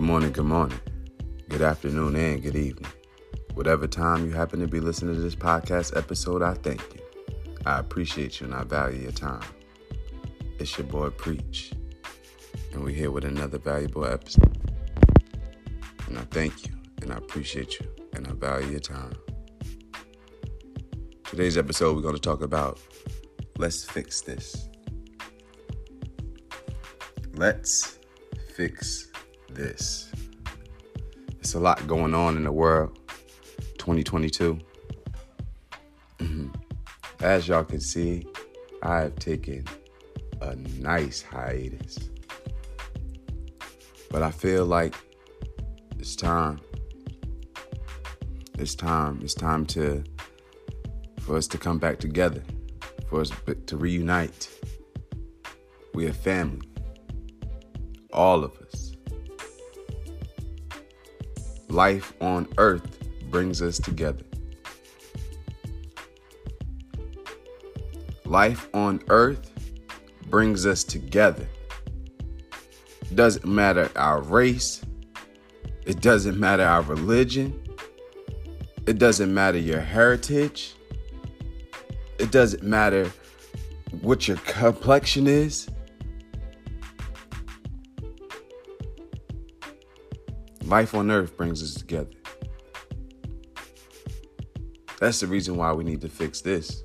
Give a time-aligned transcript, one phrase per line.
[0.00, 0.80] Good morning, good morning,
[1.50, 2.90] good afternoon, and good evening.
[3.52, 7.02] Whatever time you happen to be listening to this podcast episode, I thank you.
[7.66, 9.44] I appreciate you and I value your time.
[10.58, 11.74] It's your boy Preach,
[12.72, 14.58] and we're here with another valuable episode.
[16.06, 19.12] And I thank you and I appreciate you and I value your time.
[21.24, 22.80] Today's episode, we're going to talk about
[23.58, 24.70] let's fix this.
[27.34, 27.98] Let's
[28.56, 29.09] fix
[29.54, 30.10] this.
[31.38, 32.98] It's a lot going on in the world.
[33.78, 34.58] 2022.
[36.18, 36.48] Mm-hmm.
[37.20, 38.26] As y'all can see,
[38.82, 39.64] I have taken
[40.40, 42.10] a nice hiatus.
[44.10, 44.94] But I feel like
[45.98, 46.60] it's time.
[48.58, 49.20] It's time.
[49.22, 50.04] It's time to
[51.20, 52.42] for us to come back together,
[53.08, 53.30] for us
[53.66, 54.48] to reunite.
[55.94, 56.68] We are family.
[58.12, 58.89] All of us.
[61.70, 62.98] Life on earth
[63.30, 64.24] brings us together.
[68.24, 69.52] Life on earth
[70.28, 71.46] brings us together.
[73.14, 74.84] Doesn't matter our race,
[75.86, 77.60] it doesn't matter our religion,
[78.86, 80.74] it doesn't matter your heritage,
[82.18, 83.12] it doesn't matter
[84.00, 85.68] what your complexion is.
[90.70, 92.12] Life on earth brings us together.
[95.00, 96.84] That's the reason why we need to fix this.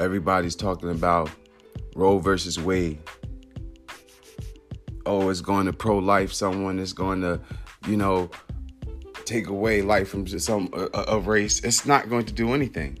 [0.00, 1.30] Everybody's talking about
[1.94, 2.98] Roe versus Wade.
[5.06, 7.40] Oh, it's going to pro life someone is going to,
[7.86, 8.28] you know,
[9.24, 11.60] take away life from some a, a race.
[11.62, 12.98] It's not going to do anything.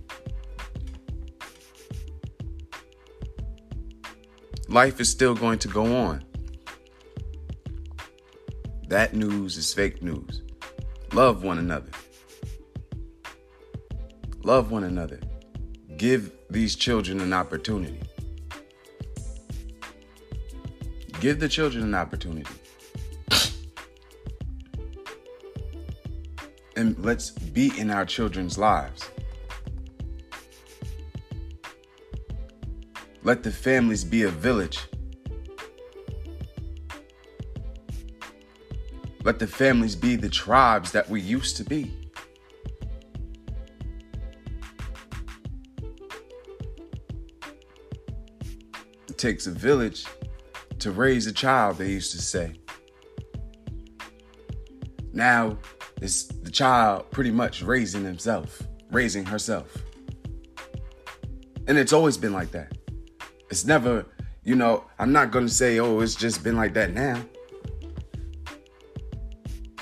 [4.68, 6.29] Life is still going to go on.
[8.90, 10.42] That news is fake news.
[11.12, 11.92] Love one another.
[14.42, 15.20] Love one another.
[15.96, 18.02] Give these children an opportunity.
[21.20, 22.50] Give the children an opportunity.
[26.74, 29.08] and let's be in our children's lives.
[33.22, 34.80] Let the families be a village.
[39.22, 41.94] Let the families be the tribes that we used to be.
[49.08, 50.06] It takes a village
[50.78, 52.54] to raise a child, they used to say.
[55.12, 55.58] Now
[56.00, 59.76] it's the child pretty much raising himself, raising herself.
[61.66, 62.72] And it's always been like that.
[63.50, 64.06] It's never,
[64.44, 67.22] you know, I'm not going to say, oh, it's just been like that now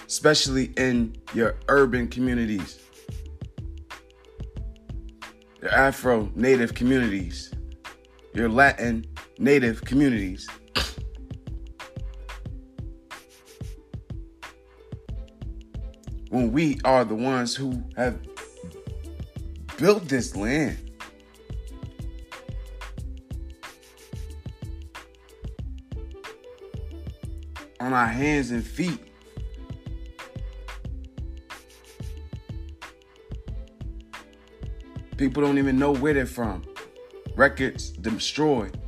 [0.09, 2.81] especially in your urban communities,
[5.61, 7.53] your Afro native communities,
[8.33, 9.05] your Latin
[9.39, 10.49] native communities.
[16.31, 18.19] When we are the ones who have
[19.77, 20.79] built this land.
[27.81, 29.08] On our hands and feet.
[35.19, 36.63] People don't even know where they're from.
[37.35, 38.79] Records destroyed.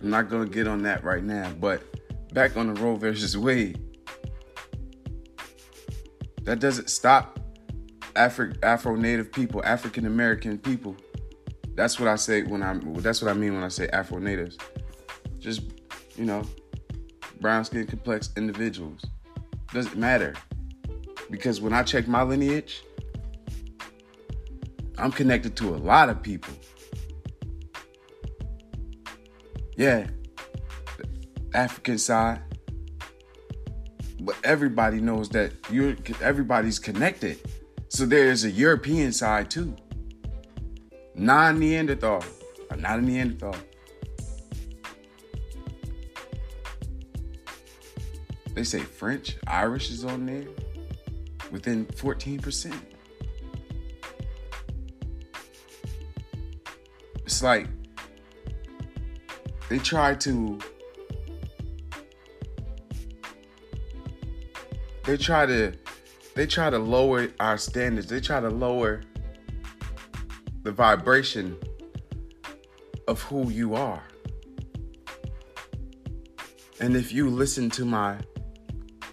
[0.00, 1.84] I'm not gonna get on that right now, but
[2.34, 3.80] back on the Roe versus Wade.
[6.42, 7.38] That doesn't stop
[8.16, 10.96] Afro Afro Native people, African American people.
[11.76, 12.94] That's what I say when I'm.
[12.94, 14.58] That's what I mean when I say Afro Natives.
[15.38, 15.62] Just
[16.16, 16.42] you know,
[17.42, 19.04] brown skin complex individuals.
[19.74, 20.34] Doesn't matter.
[21.30, 22.82] Because when I check my lineage,
[24.96, 26.54] I'm connected to a lot of people.
[29.76, 30.06] Yeah,
[31.52, 32.42] African side.
[34.20, 37.40] But everybody knows that you're everybody's connected.
[37.88, 39.74] So there's a European side too.
[41.14, 42.24] Non-Neanderthal.
[42.78, 43.56] Not a Neanderthal.
[48.62, 50.44] They say French, Irish is on there
[51.50, 52.72] within 14%.
[57.26, 57.66] It's like
[59.68, 60.60] they try to
[65.06, 65.72] they try to
[66.36, 68.06] they try to lower our standards.
[68.06, 69.02] They try to lower
[70.62, 71.56] the vibration
[73.08, 74.04] of who you are.
[76.78, 78.18] And if you listen to my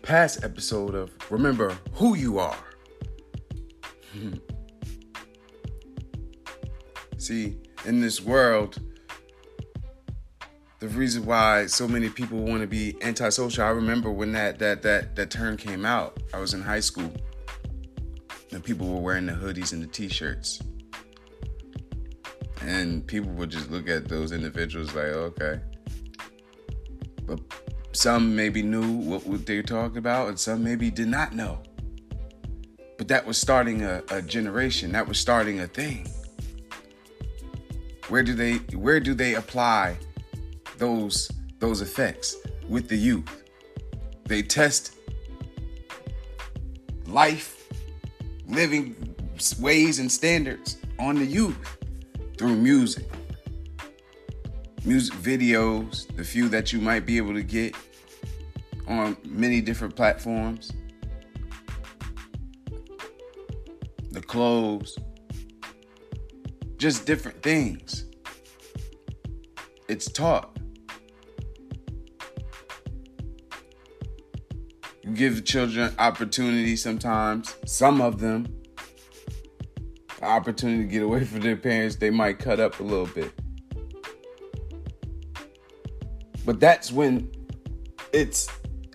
[0.09, 2.57] past episode of Remember Who You Are,
[7.19, 8.79] see, in this world,
[10.79, 14.81] the reason why so many people want to be antisocial, I remember when that that
[14.81, 16.17] that that term came out.
[16.33, 17.13] I was in high school
[18.51, 20.59] and people were wearing the hoodies and the t-shirts.
[22.61, 25.59] And people would just look at those individuals like, okay.
[27.27, 27.41] But
[27.91, 31.59] some maybe knew what, they were talking about, and some maybe did not know.
[32.97, 34.91] But that was starting a, a generation.
[34.91, 36.07] That was starting a thing.
[38.09, 39.97] Where do they where do they apply
[40.77, 42.35] those those effects
[42.67, 43.43] with the youth?
[44.25, 44.95] They test
[47.05, 47.67] life,
[48.47, 49.15] living
[49.59, 51.77] ways and standards on the youth
[52.37, 53.05] through music.
[54.85, 57.75] Music videos, the few that you might be able to get
[58.87, 60.71] on many different platforms.
[64.11, 64.97] The clothes,
[66.77, 68.05] just different things.
[69.87, 70.57] It's taught.
[75.03, 78.47] You give children opportunity sometimes, some of them,
[80.21, 83.38] opportunity to get away from their parents, they might cut up a little bit.
[86.49, 87.29] But that's when
[88.11, 88.47] it's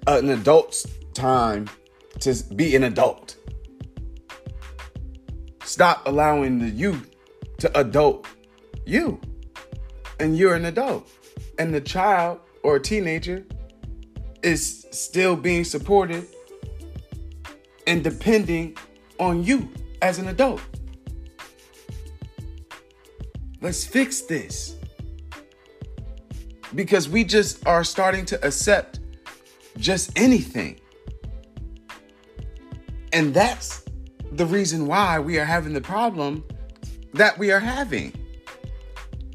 [0.08, 1.70] an adult's time
[2.18, 3.36] to be an adult.
[5.62, 7.14] Stop allowing the youth
[7.58, 8.26] to adult
[8.84, 9.20] you.
[10.18, 11.08] And you're an adult.
[11.56, 13.46] And the child or a teenager
[14.42, 16.26] is still being supported
[17.86, 18.76] and depending
[19.20, 19.70] on you
[20.02, 20.60] as an adult.
[23.60, 24.74] Let's fix this.
[26.74, 29.00] Because we just are starting to accept
[29.76, 30.80] just anything.
[33.12, 33.84] And that's
[34.32, 36.44] the reason why we are having the problem
[37.12, 38.12] that we are having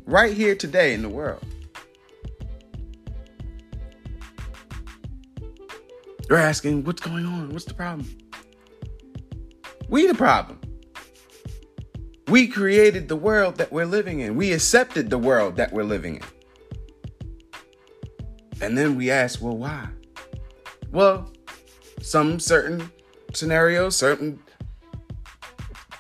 [0.06, 1.44] right here today in the world.
[6.30, 7.52] You're asking, what's going on?
[7.54, 8.08] What's the problem?
[9.88, 10.60] We the problem.
[12.28, 14.36] We created the world that we're living in.
[14.36, 16.22] We accepted the world that we're living in.
[18.62, 19.88] And then we ask, well, why?
[20.92, 21.32] Well,
[22.02, 22.92] some certain
[23.34, 24.40] scenarios, certain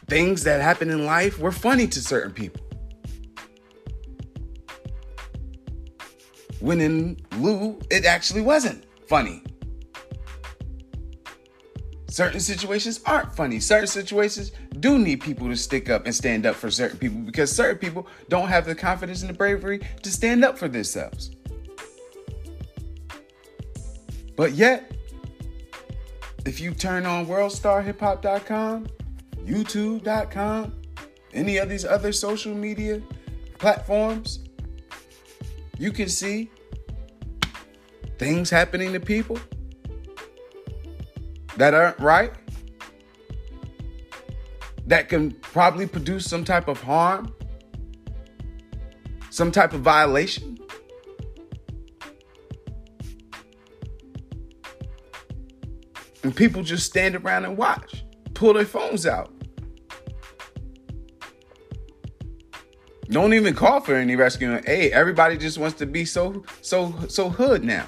[0.07, 2.61] things that happen in life were funny to certain people.
[6.59, 9.43] When in Lou, it actually wasn't funny.
[12.09, 13.59] Certain situations aren't funny.
[13.61, 17.51] Certain situations do need people to stick up and stand up for certain people because
[17.51, 21.31] certain people don't have the confidence and the bravery to stand up for themselves.
[24.39, 24.93] But yet,
[26.45, 28.87] if you turn on worldstarhiphop.com,
[29.43, 30.81] youtube.com,
[31.33, 33.01] any of these other social media
[33.57, 34.39] platforms,
[35.77, 36.49] you can see
[38.17, 39.37] things happening to people
[41.57, 42.31] that aren't right,
[44.87, 47.35] that can probably produce some type of harm,
[49.31, 50.58] some type of violation.
[56.29, 58.05] And people just stand around and watch,
[58.35, 59.33] pull their phones out.
[63.09, 64.61] Don't even call for any rescue.
[64.63, 67.87] Hey, everybody just wants to be so so so hood now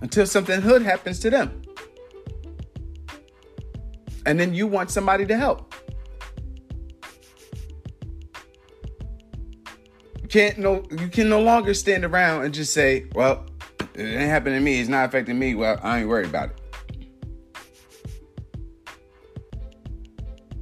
[0.00, 1.60] until something hood happens to them.
[4.24, 5.74] And then you want somebody to help.
[10.22, 13.44] You can't no you can no longer stand around and just say, well,
[13.94, 16.58] it ain't happening to me, it's not affecting me, well, I ain't worried about it.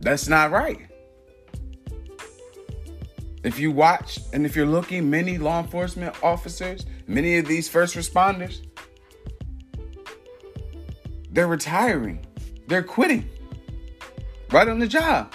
[0.00, 0.86] That's not right.
[3.42, 7.96] If you watch and if you're looking, many law enforcement officers, many of these first
[7.96, 8.66] responders,
[11.30, 12.24] they're retiring.
[12.66, 13.28] They're quitting.
[14.50, 15.32] Right on the job.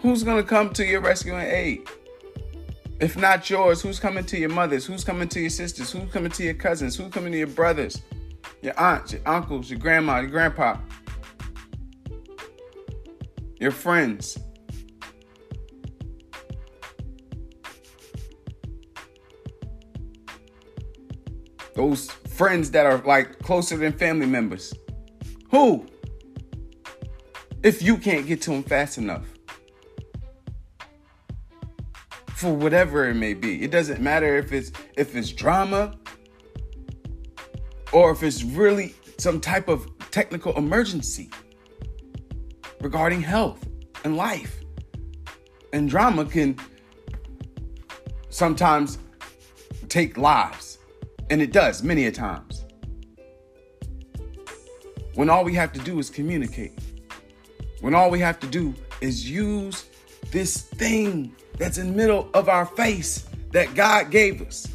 [0.00, 1.88] Who's going to come to your rescue and aid?
[3.00, 4.86] If not yours, who's coming to your mothers?
[4.86, 5.92] Who's coming to your sisters?
[5.92, 6.96] Who's coming to your cousins?
[6.96, 8.02] Who's coming to your brothers?
[8.62, 10.78] Your aunts, your uncles, your grandma, your grandpa?
[13.60, 14.38] Your friends?
[21.74, 24.74] Those friends that are like closer than family members.
[25.50, 25.86] Who?
[27.62, 29.26] if you can't get to them fast enough.
[32.38, 33.64] For whatever it may be.
[33.64, 35.98] It doesn't matter if it's if it's drama
[37.92, 41.30] or if it's really some type of technical emergency
[42.80, 43.68] regarding health
[44.04, 44.60] and life.
[45.72, 46.56] And drama can
[48.30, 48.98] sometimes
[49.88, 50.78] take lives,
[51.30, 52.66] and it does many a times.
[55.14, 56.78] When all we have to do is communicate,
[57.80, 59.86] when all we have to do is use
[60.30, 64.68] this thing that's in the middle of our face that God gave us,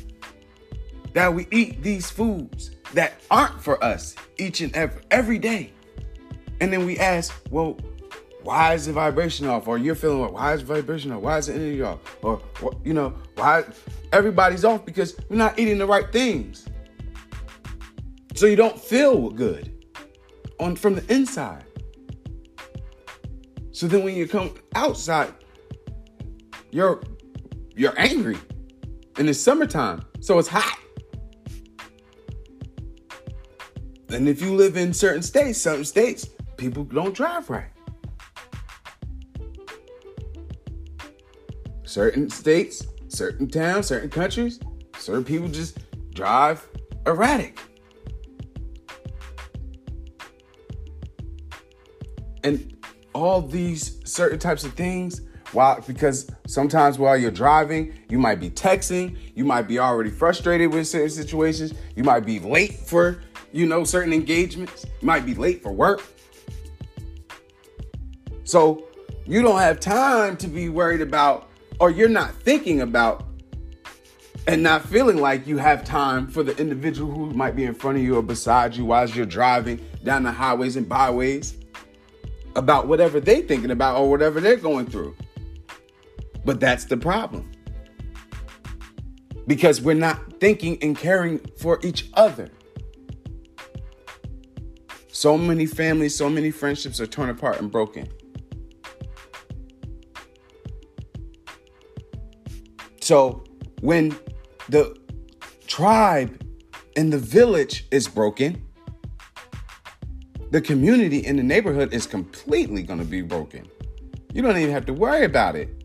[1.13, 5.71] that we eat these foods that aren't for us each and every every day.
[6.61, 7.77] And then we ask, well,
[8.43, 9.67] why is the vibration off?
[9.67, 11.21] Or you're feeling why is vibration off?
[11.21, 11.99] Why is the energy off?
[12.23, 12.41] Or
[12.83, 13.63] you know, why
[14.11, 16.67] everybody's off because we're not eating the right things.
[18.35, 19.85] So you don't feel good
[20.59, 21.65] on from the inside.
[23.71, 25.33] So then when you come outside,
[26.73, 27.01] you're
[27.75, 28.37] you're angry.
[29.17, 30.79] And it's summertime, so it's hot.
[34.09, 37.69] And if you live in certain states, certain states, people don't drive right.
[41.83, 44.59] Certain states, certain towns, certain countries,
[44.97, 45.77] certain people just
[46.15, 46.67] drive
[47.05, 47.59] erratic.
[52.43, 52.75] And
[53.13, 55.21] all these certain types of things,
[55.53, 60.73] while because sometimes while you're driving, you might be texting, you might be already frustrated
[60.73, 63.19] with certain situations, you might be late for
[63.53, 64.85] you know, certain engagements.
[64.99, 66.03] You might be late for work.
[68.43, 68.87] So
[69.25, 71.47] you don't have time to be worried about,
[71.79, 73.25] or you're not thinking about
[74.47, 77.97] and not feeling like you have time for the individual who might be in front
[77.97, 81.55] of you or beside you while you're driving down the highways and byways
[82.55, 85.15] about whatever they're thinking about or whatever they're going through.
[86.45, 87.51] But that's the problem.
[89.47, 92.49] Because we're not thinking and caring for each other.
[95.07, 98.07] So many families, so many friendships are torn apart and broken.
[102.99, 103.43] So
[103.81, 104.17] when
[104.69, 104.97] the
[105.67, 106.41] tribe
[106.95, 108.65] and the village is broken,
[110.51, 113.67] the community in the neighborhood is completely going to be broken.
[114.33, 115.82] You don't even have to worry about it.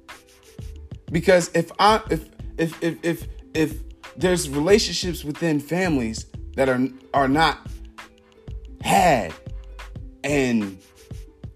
[1.10, 3.82] Because if I if if if if if
[4.16, 7.66] there's relationships within families that are are not
[8.82, 9.32] had
[10.24, 10.78] and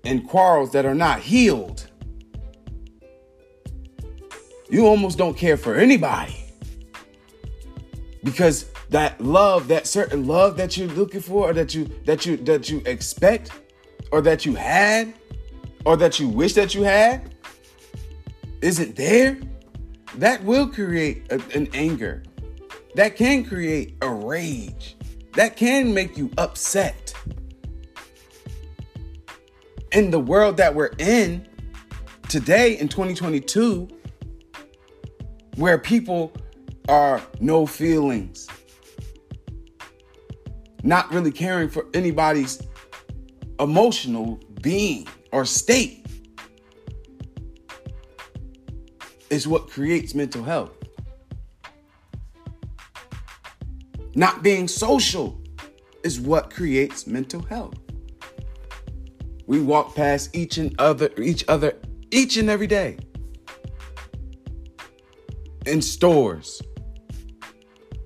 [0.04, 1.88] and quarrels that are not healed.
[4.70, 6.36] You almost don't care for anybody.
[8.24, 12.36] Because that love, that certain love that you're looking for or that you that you
[12.38, 13.50] that you expect
[14.12, 15.12] or that you had
[15.84, 17.31] or that you wish that you had
[18.62, 19.38] isn't there,
[20.16, 22.22] that will create a, an anger.
[22.94, 24.96] That can create a rage.
[25.34, 27.14] That can make you upset
[29.92, 31.46] in the world that we're in
[32.28, 33.88] today in 2022,
[35.56, 36.32] where people
[36.88, 38.48] are no feelings,
[40.82, 42.62] not really caring for anybody's
[43.60, 46.01] emotional being or state,
[49.32, 50.76] is what creates mental health.
[54.14, 55.40] Not being social
[56.04, 57.78] is what creates mental health.
[59.46, 61.78] We walk past each and other each other
[62.10, 62.98] each and every day.
[65.64, 66.60] In stores,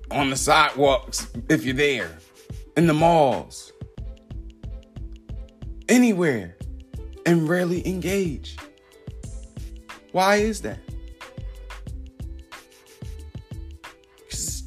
[0.09, 2.17] on the sidewalks if you're there,
[2.77, 3.73] in the malls,
[5.89, 6.55] anywhere,
[7.25, 8.55] and rarely engage.
[10.13, 10.86] Why is that?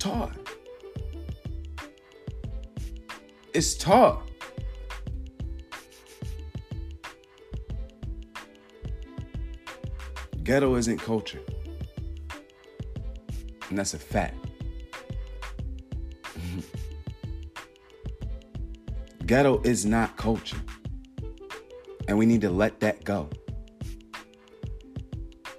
[0.00, 0.36] Taught.
[3.52, 4.28] It's taught.
[10.42, 11.40] Ghetto isn't culture.
[13.68, 14.34] And that's a fact.
[19.26, 20.56] Ghetto is not culture.
[22.08, 23.28] And we need to let that go.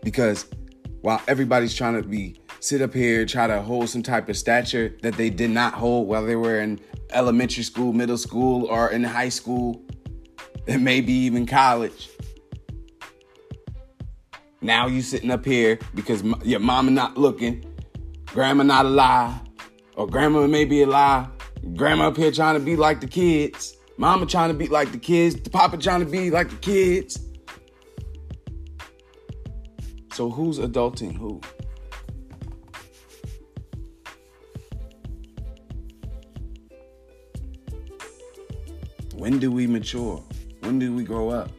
[0.03, 0.47] Because
[1.01, 4.95] while everybody's trying to be sit up here, try to hold some type of stature
[5.01, 6.79] that they did not hold while they were in
[7.11, 9.83] elementary school, middle school, or in high school,
[10.67, 12.09] and maybe even college.
[14.61, 17.65] Now you sitting up here because your mama not looking,
[18.27, 19.41] grandma not alive,
[19.95, 21.27] or grandma may be alive,
[21.75, 24.97] grandma up here trying to be like the kids, Mama trying to be like the
[24.97, 27.19] kids, the papa trying to be like the kids.
[30.13, 31.39] So who's adulting who?
[39.31, 40.21] When do we mature?
[40.59, 41.51] When do we grow up?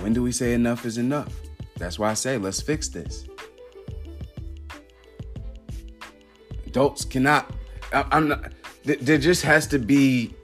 [0.00, 1.32] When do we say enough is enough?
[1.76, 3.24] That's why I say let's fix this.
[6.66, 7.52] Adults cannot.
[7.92, 8.52] I, I'm not.
[8.82, 10.34] There just has to be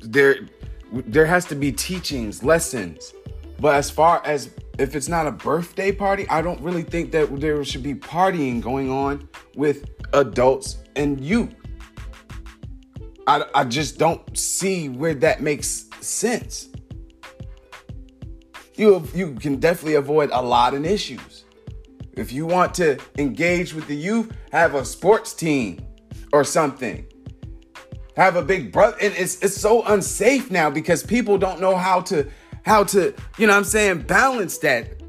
[0.00, 0.48] there.
[0.90, 3.12] There has to be teachings, lessons.
[3.60, 4.48] But as far as
[4.78, 8.62] if it's not a birthday party, I don't really think that there should be partying
[8.62, 11.54] going on with adults and youth.
[13.28, 16.70] I, I just don't see where that makes sense.
[18.74, 21.44] You, you can definitely avoid a lot of issues.
[22.14, 25.78] If you want to engage with the youth, have a sports team
[26.32, 27.06] or something.
[28.16, 28.96] Have a big brother.
[29.00, 32.26] And it's it's so unsafe now because people don't know how to
[32.64, 35.02] how to, you know I'm saying, balance that.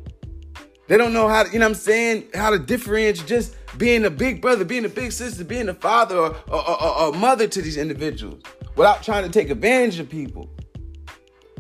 [0.88, 4.10] They don't know how to, you know I'm saying, how to differentiate just being a
[4.10, 7.62] big brother, being a big sister, being a father or, or, or, or mother to
[7.62, 8.42] these individuals
[8.76, 10.50] without trying to take advantage of people.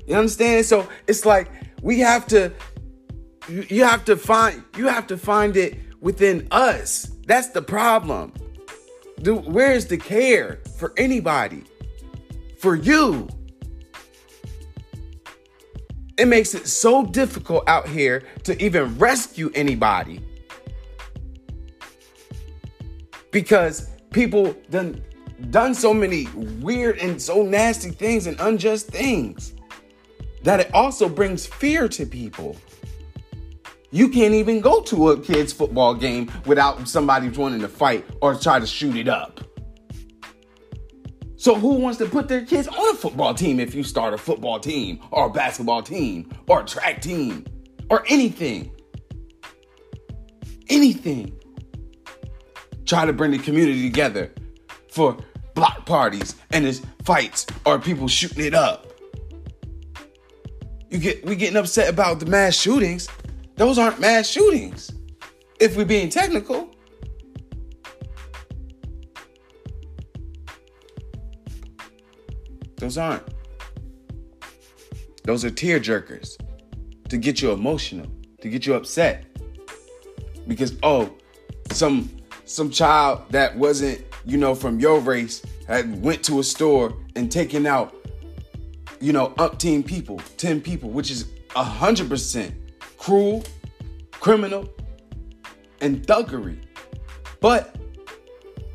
[0.07, 0.65] You understand?
[0.65, 1.49] So it's like
[1.81, 2.51] we have to
[3.47, 7.11] you have to find you have to find it within us.
[7.25, 8.33] That's the problem.
[9.21, 11.63] Dude, where is the care for anybody?
[12.57, 13.27] For you.
[16.17, 20.21] It makes it so difficult out here to even rescue anybody.
[23.31, 25.03] Because people done
[25.51, 29.53] done so many weird and so nasty things and unjust things
[30.43, 32.57] that it also brings fear to people.
[33.91, 38.35] You can't even go to a kid's football game without somebody wanting to fight or
[38.35, 39.39] try to shoot it up.
[41.37, 44.17] So, who wants to put their kids on a football team if you start a
[44.17, 47.45] football team or a basketball team or a track team
[47.89, 48.71] or anything?
[50.67, 51.38] Anything.
[52.89, 54.33] Try to bring the community together
[54.89, 55.15] for
[55.53, 58.87] block parties and it's fights or people shooting it up.
[60.89, 63.07] You get we getting upset about the mass shootings
[63.59, 64.89] those aren't mass shootings.
[65.59, 66.73] If we're being technical.
[72.77, 73.23] Those aren't.
[75.25, 76.37] Those are tear jerkers
[77.09, 78.07] to get you emotional,
[78.41, 79.25] to get you upset.
[80.47, 81.13] Because oh,
[81.71, 82.09] some
[82.49, 87.31] some child that wasn't, you know, from your race had went to a store and
[87.31, 87.95] taken out,
[88.99, 92.55] you know, umpteen people, 10 people, which is a hundred percent
[92.97, 93.43] cruel,
[94.13, 94.67] criminal,
[95.81, 96.57] and thuggery.
[97.39, 97.75] But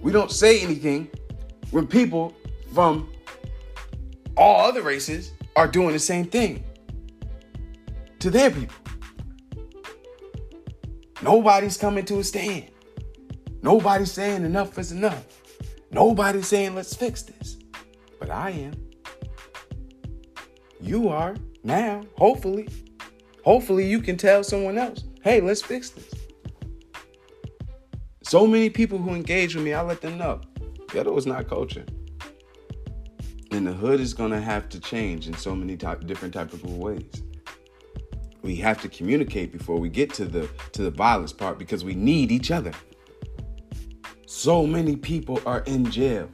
[0.00, 1.10] we don't say anything
[1.72, 2.32] when people
[2.72, 3.08] from
[4.36, 6.64] all other races are doing the same thing
[8.20, 8.76] to their people.
[11.22, 12.70] Nobody's coming to a stand.
[13.64, 15.24] Nobody's saying enough is enough.
[15.90, 17.56] Nobody's saying let's fix this.
[18.20, 18.74] But I am.
[20.82, 22.68] You are now, hopefully.
[23.42, 26.12] Hopefully, you can tell someone else, hey, let's fix this.
[28.22, 30.42] So many people who engage with me, I let them know
[30.90, 31.86] ghetto is not culture.
[33.50, 36.62] And the hood is gonna have to change in so many type, different type of
[36.64, 37.22] ways.
[38.42, 41.94] We have to communicate before we get to the to the violence part because we
[41.94, 42.72] need each other.
[44.36, 46.28] So many people are in jail.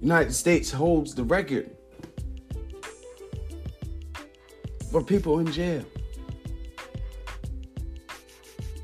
[0.00, 1.74] United States holds the record
[4.92, 5.82] for people in jail.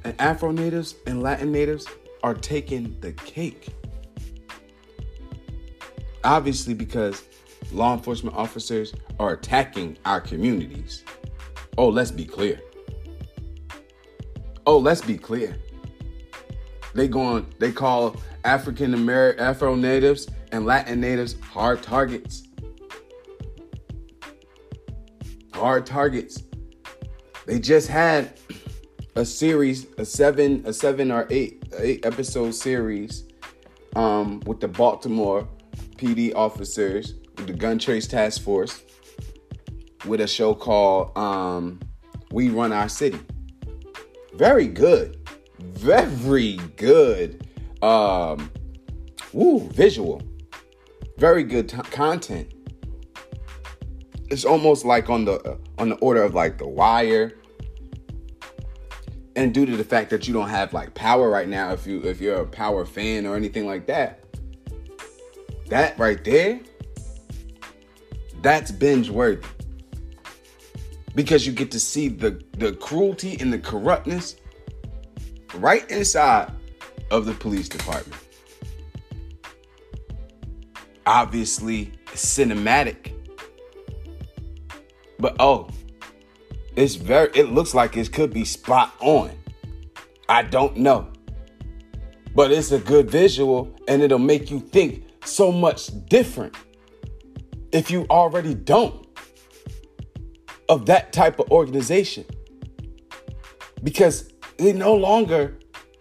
[0.02, 1.86] And Afro natives and Latin natives
[2.24, 3.68] are taking the cake.
[6.24, 7.22] Obviously, because
[7.70, 11.04] law enforcement officers are attacking our communities.
[11.76, 12.58] Oh, let's be clear.
[14.66, 15.54] Oh, let's be clear.
[16.94, 22.44] They going they call African American Afro natives and Latin natives hard targets
[25.60, 26.42] hard targets.
[27.46, 28.32] They just had
[29.14, 33.24] a series, a seven, a seven or eight, eight episode series,
[33.94, 35.46] um, with the Baltimore
[35.96, 38.82] PD officers with the Gun Trace Task Force,
[40.06, 41.78] with a show called um,
[42.32, 43.20] "We Run Our City."
[44.34, 45.19] Very good,
[45.60, 47.46] very good.
[47.82, 48.50] Um,
[49.32, 50.22] woo, visual,
[51.16, 52.52] very good t- content
[54.30, 57.34] it's almost like on the uh, on the order of like the wire
[59.34, 62.00] and due to the fact that you don't have like power right now if you
[62.02, 64.24] if you're a power fan or anything like that
[65.68, 66.60] that right there
[68.42, 69.46] That's binge worthy.
[71.14, 74.36] Because you get to see the, the cruelty and the corruptness
[75.54, 76.52] right inside
[77.10, 78.20] of the police department.
[81.06, 83.12] Obviously, cinematic.
[85.18, 85.68] But oh,
[86.76, 89.30] it's very it looks like it could be spot on.
[90.28, 91.12] I don't know.
[92.34, 96.56] But it's a good visual and it'll make you think so much different
[97.72, 99.06] if you already don't
[100.68, 102.24] of that type of organization.
[103.82, 104.29] Because
[104.60, 105.58] they no longer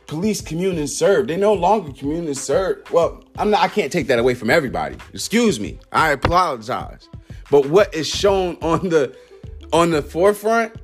[0.08, 1.28] police commune and serve.
[1.28, 2.92] They no longer commune and serve.
[2.92, 4.98] Well, I'm not I can't take that away from everybody.
[5.14, 5.80] Excuse me.
[5.92, 7.08] I apologize.
[7.50, 9.16] But what is shown on the
[9.72, 10.76] on the forefront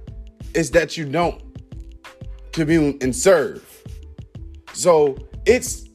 [0.53, 1.41] is that you don't
[2.51, 3.83] commune and serve.
[4.73, 5.89] So it's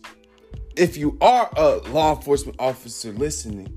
[0.76, 3.76] if you are a law enforcement officer listening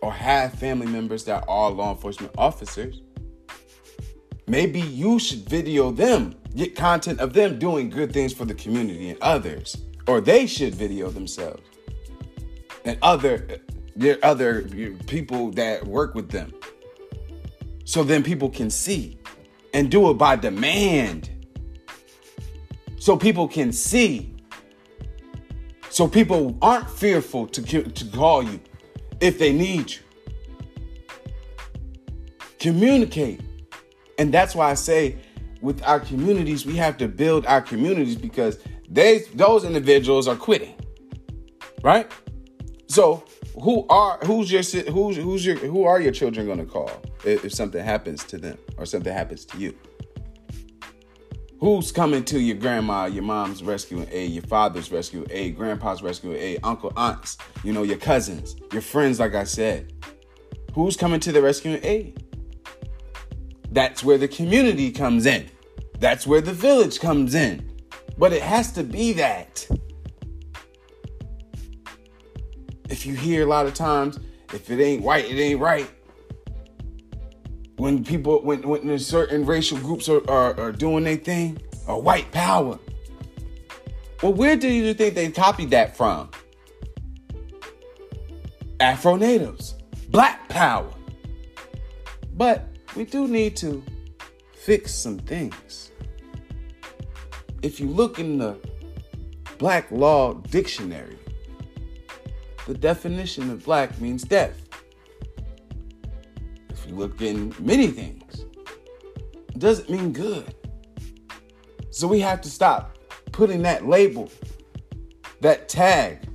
[0.00, 3.02] or have family members that are law enforcement officers,
[4.46, 9.10] maybe you should video them, get content of them doing good things for the community
[9.10, 9.76] and others,
[10.08, 11.62] or they should video themselves
[12.84, 13.60] and other
[13.94, 14.62] their other
[15.06, 16.52] people that work with them.
[17.84, 19.18] So then people can see
[19.72, 21.30] and do it by demand.
[22.98, 24.34] So people can see.
[25.88, 28.60] So people aren't fearful to, to call you
[29.20, 29.98] if they need you.
[32.58, 33.40] Communicate.
[34.18, 35.16] And that's why I say
[35.66, 40.76] with our communities, we have to build our communities because they those individuals are quitting.
[41.82, 42.10] Right?
[42.86, 43.24] So
[43.60, 46.90] who are who's your who's who's your who are your children going to call
[47.24, 49.76] if, if something happens to them or something happens to you?
[51.58, 56.36] Who's coming to your grandma, your mom's rescuing aid, your father's rescuing aid, grandpa's rescuing
[56.36, 59.92] aid, uncle, aunts, you know, your cousins, your friends, like I said.
[60.74, 62.22] Who's coming to the rescuing aid?
[63.72, 65.50] That's where the community comes in.
[65.98, 67.70] That's where the village comes in.
[68.18, 69.66] But it has to be that.
[72.88, 74.18] If you hear a lot of times,
[74.52, 75.90] if it ain't white, it ain't right
[77.76, 82.30] when people when when certain racial groups are, are, are doing their thing or white
[82.32, 82.78] power
[84.22, 86.30] well where do you think they copied that from
[88.80, 89.74] afro natives
[90.08, 90.90] black power
[92.34, 93.82] but we do need to
[94.66, 95.92] fix some things
[97.62, 98.58] if you look in the
[99.58, 101.18] black law dictionary
[102.66, 104.66] the definition of black means death
[106.86, 108.44] If you look in many things,
[109.48, 110.54] it doesn't mean good.
[111.90, 112.96] So we have to stop
[113.32, 114.30] putting that label,
[115.40, 116.28] that tag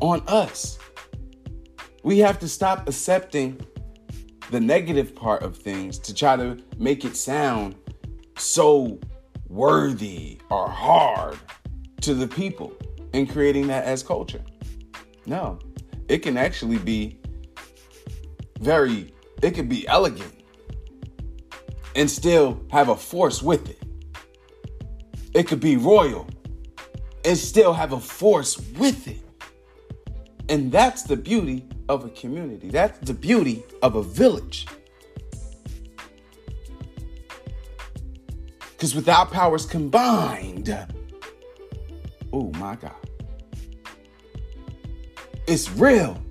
[0.00, 0.78] on us.
[2.02, 3.60] We have to stop accepting
[4.50, 7.74] the negative part of things to try to make it sound
[8.36, 8.98] so
[9.48, 11.38] worthy or hard
[12.00, 12.72] to the people
[13.12, 14.42] in creating that as culture.
[15.26, 15.58] No,
[16.08, 17.18] it can actually be
[18.60, 20.32] very it could be elegant
[21.94, 23.82] and still have a force with it.
[25.34, 26.26] It could be royal
[27.24, 29.25] and still have a force with it.
[30.48, 32.68] And that's the beauty of a community.
[32.68, 34.66] That's the beauty of a village.
[38.72, 40.68] Because without powers combined,
[42.32, 42.92] oh my God,
[45.46, 46.22] it's real.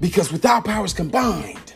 [0.00, 1.74] Because without powers combined,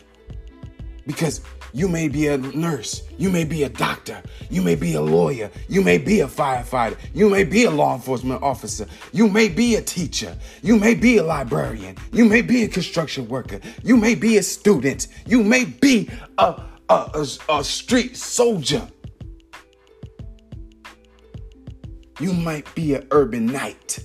[1.05, 1.41] because
[1.75, 5.51] you may be a nurse, you may be a doctor, you may be a lawyer,
[5.67, 9.75] you may be a firefighter, you may be a law enforcement officer, you may be
[9.75, 14.15] a teacher, you may be a librarian, you may be a construction worker, you may
[14.15, 18.87] be a student, you may be a, a, a, a street soldier.
[22.21, 23.99] You might be an urban knight.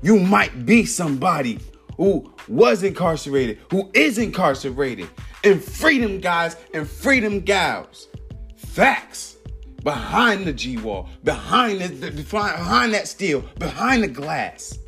[0.00, 1.58] You might be somebody
[1.98, 5.08] who was incarcerated, who is incarcerated,
[5.44, 8.08] and freedom guys and freedom gals.
[8.56, 9.36] Facts
[9.82, 14.78] behind the G wall, behind the, behind that steel, behind the glass.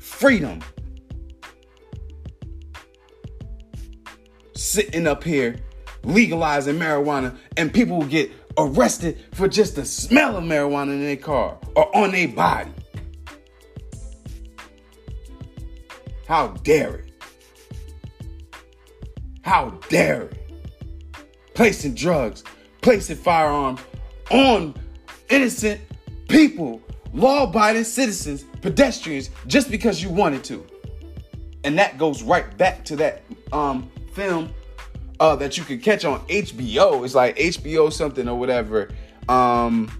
[0.00, 0.60] Freedom.
[4.54, 5.56] Sitting up here
[6.06, 11.16] legalizing marijuana, and people will get arrested for just the smell of marijuana in their
[11.16, 12.70] car or on their body.
[16.26, 17.12] How dare it?
[19.42, 20.38] How dare it?
[21.54, 22.42] Placing drugs,
[22.82, 23.80] placing firearms
[24.30, 24.74] on
[25.28, 25.80] innocent
[26.28, 26.82] people,
[27.14, 30.66] law abiding citizens, pedestrians, just because you wanted to.
[31.64, 34.52] And that goes right back to that um, film
[35.20, 37.04] uh, that you could catch on HBO.
[37.04, 38.90] It's like HBO something or whatever.
[39.28, 39.90] Um,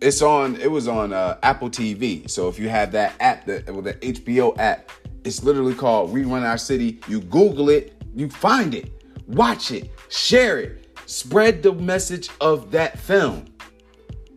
[0.00, 0.56] it's on.
[0.56, 2.28] It was on uh, Apple TV.
[2.28, 4.90] So if you have that app, the, the HBO app,
[5.24, 7.00] it's literally called We Run Our City.
[7.08, 8.92] You Google it, you find it,
[9.26, 13.46] watch it, share it, spread the message of that film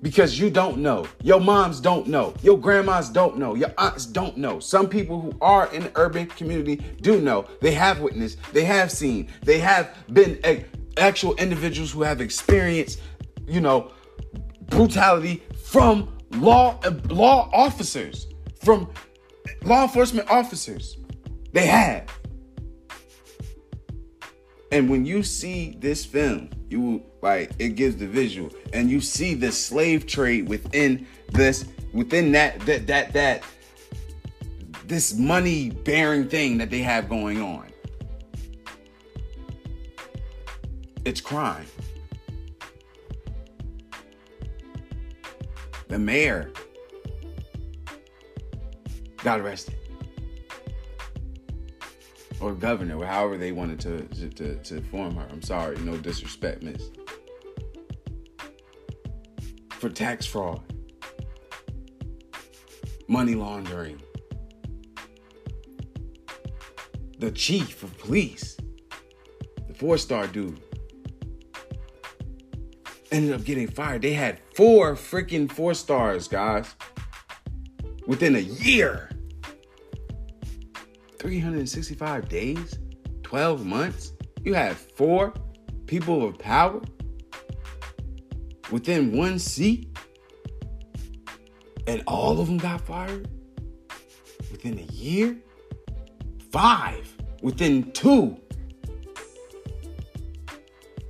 [0.01, 1.07] because you don't know.
[1.23, 2.33] Your moms don't know.
[2.41, 3.55] Your grandmas don't know.
[3.55, 4.59] Your aunts don't know.
[4.59, 7.47] Some people who are in the urban community do know.
[7.61, 10.65] They have witnessed, they have seen, they have been a,
[10.97, 13.01] actual individuals who have experienced,
[13.47, 13.91] you know,
[14.69, 18.27] brutality from law law officers,
[18.61, 18.89] from
[19.63, 20.97] law enforcement officers.
[21.53, 22.07] They have.
[24.71, 29.33] And when you see this film, you like it gives the visual, and you see
[29.33, 33.43] the slave trade within this, within that that that that
[34.85, 37.67] this money bearing thing that they have going on.
[41.05, 41.65] It's crime.
[45.87, 46.51] The mayor
[49.23, 49.75] got arrested
[52.39, 55.27] or governor, or however they wanted to, to, to form her.
[55.31, 56.91] I'm sorry, no disrespect, miss.
[59.71, 60.61] For tax fraud,
[63.07, 64.01] money laundering.
[67.19, 68.57] The chief of police,
[69.67, 70.59] the four star dude,
[73.11, 74.03] ended up getting fired.
[74.03, 76.75] They had four freaking four stars, guys,
[78.07, 79.11] within a year.
[81.19, 82.79] 365 days,
[83.23, 85.33] 12 months, you have four
[85.85, 86.81] people of power
[88.71, 89.95] within one seat,
[91.85, 93.27] and all of them got fired
[94.51, 95.37] within a year?
[96.51, 98.37] Five within two.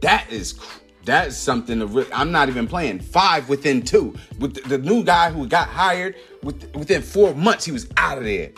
[0.02, 3.00] That is that is something to really, I'm not even playing.
[3.00, 4.16] Five within two.
[4.40, 8.18] With the, the new guy who got hired, with, within four months, he was out
[8.18, 8.52] of there.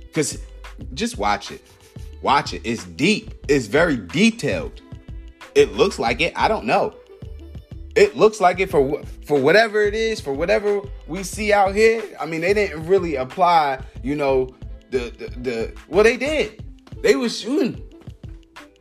[0.00, 0.38] Because
[0.94, 1.62] just watch it.
[2.22, 2.62] Watch it.
[2.64, 3.34] It's deep.
[3.48, 4.80] It's very detailed.
[5.54, 6.32] It looks like it.
[6.36, 6.94] I don't know.
[7.94, 12.02] It looks like it for for whatever it is, for whatever we see out here.
[12.18, 14.54] I mean, they didn't really apply, you know,
[14.90, 16.64] the the, the well they did.
[17.02, 17.80] They was shooting.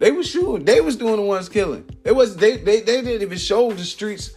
[0.04, 0.66] They was shooting.
[0.66, 1.90] They was doing the ones killing.
[2.04, 4.32] It was they they they didn't even show the streets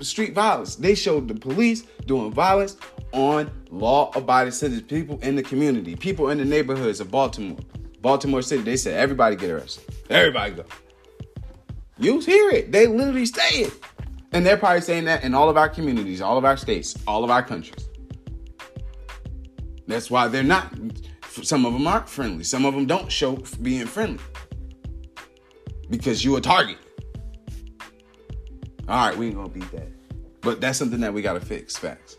[0.00, 0.76] street violence.
[0.76, 2.78] They showed the police doing violence
[3.12, 7.58] on law abiding citizens, people in the community, people in the neighborhoods of Baltimore,
[8.00, 8.62] Baltimore City.
[8.62, 9.94] They said, everybody get arrested.
[10.08, 10.64] Everybody go.
[11.98, 12.72] You hear it.
[12.72, 13.74] They literally say it.
[14.32, 17.24] And they're probably saying that in all of our communities, all of our states, all
[17.24, 17.90] of our countries.
[19.86, 20.72] That's why they're not.
[21.28, 22.42] Some of them aren't friendly.
[22.42, 24.20] Some of them don't show being friendly
[25.90, 26.78] because you a target.
[28.88, 29.88] All right, we ain't gonna beat that.
[30.40, 31.76] But that's something that we gotta fix.
[31.76, 32.16] Facts.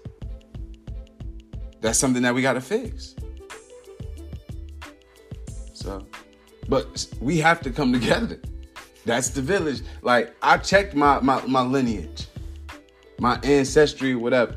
[1.82, 3.16] That's something that we gotta fix.
[5.74, 6.06] So,
[6.70, 8.40] but we have to come together.
[9.06, 9.82] That's the village.
[10.02, 12.28] Like I checked my my, my lineage,
[13.20, 14.56] my ancestry, whatever,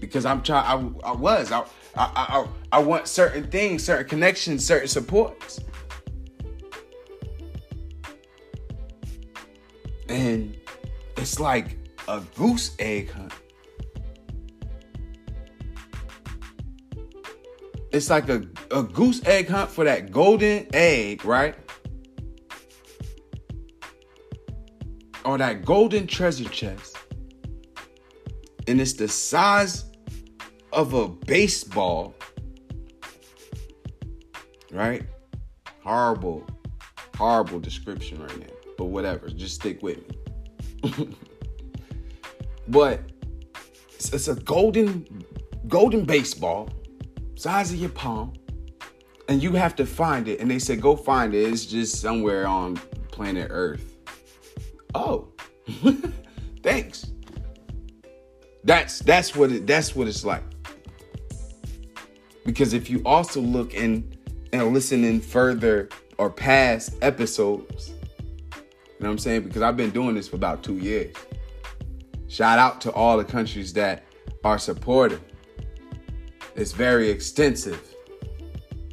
[0.00, 0.64] because I'm trying.
[1.04, 1.52] I, I was.
[1.52, 1.66] I, I
[2.16, 5.60] I I want certain things, certain connections, certain supports.
[10.14, 10.56] And
[11.16, 13.32] it's like a goose egg hunt.
[17.90, 21.56] It's like a, a goose egg hunt for that golden egg, right?
[25.24, 26.96] Or that golden treasure chest.
[28.68, 29.84] And it's the size
[30.72, 32.14] of a baseball.
[34.70, 35.02] Right?
[35.82, 36.46] Horrible,
[37.16, 38.53] horrible description right now.
[38.76, 41.08] But whatever, just stick with me.
[42.68, 43.00] but
[43.94, 45.24] it's, it's a golden
[45.68, 46.68] golden baseball
[47.36, 48.32] size of your palm
[49.28, 50.40] and you have to find it.
[50.40, 51.48] And they said go find it.
[51.50, 52.76] It's just somewhere on
[53.10, 53.94] planet earth.
[54.94, 55.28] Oh
[56.62, 57.06] thanks.
[58.64, 60.42] That's that's what it that's what it's like.
[62.44, 64.16] Because if you also look in
[64.52, 67.93] and listen in further or past episodes
[69.04, 69.42] know what I'm saying?
[69.42, 71.14] Because I've been doing this for about two years.
[72.26, 74.04] Shout out to all the countries that
[74.42, 75.22] are supportive.
[76.56, 77.94] It's very extensive.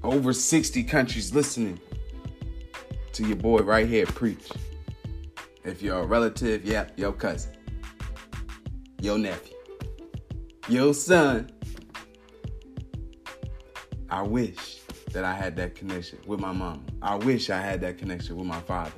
[0.04, 1.80] Over 60 countries listening
[3.14, 4.52] to your boy right here preach.
[5.64, 7.56] If you're a relative, yeah, your cousin,
[9.00, 9.56] your nephew,
[10.68, 11.52] your son.
[14.10, 14.82] I wish
[15.14, 16.86] that I had that connection with my mom.
[17.02, 18.92] I wish I had that connection with my father.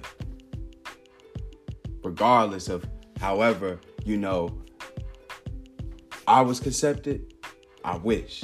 [2.04, 2.86] Regardless of
[3.20, 4.62] however, you know,
[6.28, 7.34] I was concepted,
[7.84, 8.44] I wish.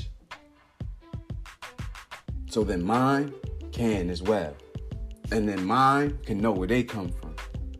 [2.49, 3.33] So then mine
[3.71, 4.55] can as well.
[5.31, 7.35] And then mine can know where they come from.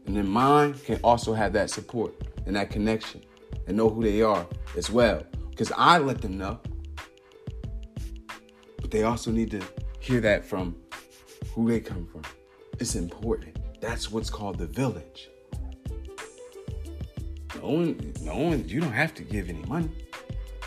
[0.06, 2.14] And then mine can also have that support
[2.46, 3.22] and that connection
[3.68, 4.46] and know who they are
[4.78, 5.24] as well.
[5.50, 6.60] Because I let them know.
[8.82, 9.62] But they also need to
[10.00, 10.76] hear that from
[11.54, 12.22] who they come from.
[12.80, 13.58] It's important.
[13.82, 15.30] That's what's called the village.
[17.62, 19.90] No one, no one, you don't have to give any money.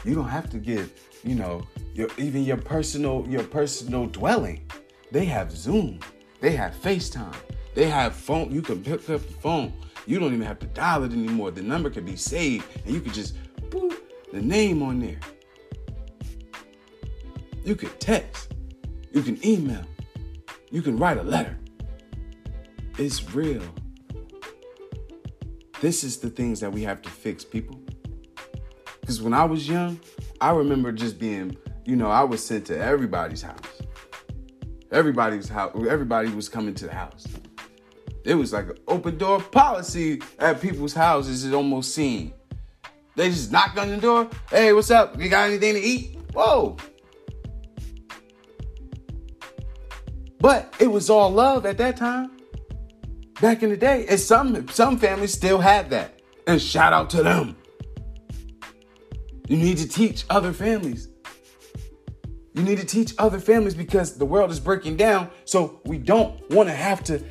[0.05, 0.93] You don't have to give,
[1.25, 4.69] you know, your even your personal, your personal dwelling.
[5.11, 6.01] They have Zoom.
[6.41, 7.35] They have FaceTime.
[7.75, 8.53] They have phone.
[8.53, 9.73] You can pick up the phone.
[10.07, 11.51] You don't even have to dial it anymore.
[11.51, 13.37] The number can be saved, and you can just
[13.71, 13.95] boop
[14.33, 15.21] the name on there.
[17.65, 18.53] You can text.
[19.13, 19.85] You can email.
[20.71, 21.57] You can write a letter.
[22.99, 23.63] It's real.
[25.83, 27.77] This is the things that we have to fix, people.
[29.01, 29.99] Because when I was young,
[30.41, 33.83] I remember just being, you know, I was sent to everybody's house.
[34.93, 35.75] Everybody's house.
[35.91, 37.27] Everybody was coming to the house.
[38.23, 41.45] It was like an open door policy at people's houses.
[41.45, 42.33] It almost seemed.
[43.17, 44.31] They just knocked on the door.
[44.51, 45.21] Hey, what's up?
[45.21, 46.17] You got anything to eat?
[46.33, 46.77] Whoa.
[50.39, 52.32] But it was all love at that time.
[53.41, 54.07] Back in the day.
[54.09, 56.21] And some some families still had that.
[56.47, 57.57] And shout out to them.
[59.49, 61.09] You need to teach other families.
[62.55, 65.31] You need to teach other families because the world is breaking down.
[65.45, 67.23] So we don't want to have to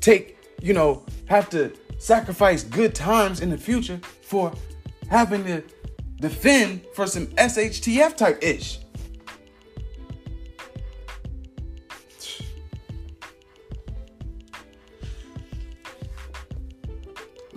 [0.00, 4.52] take, you know, have to sacrifice good times in the future for
[5.10, 5.62] having to
[6.16, 8.78] defend for some SHTF type ish.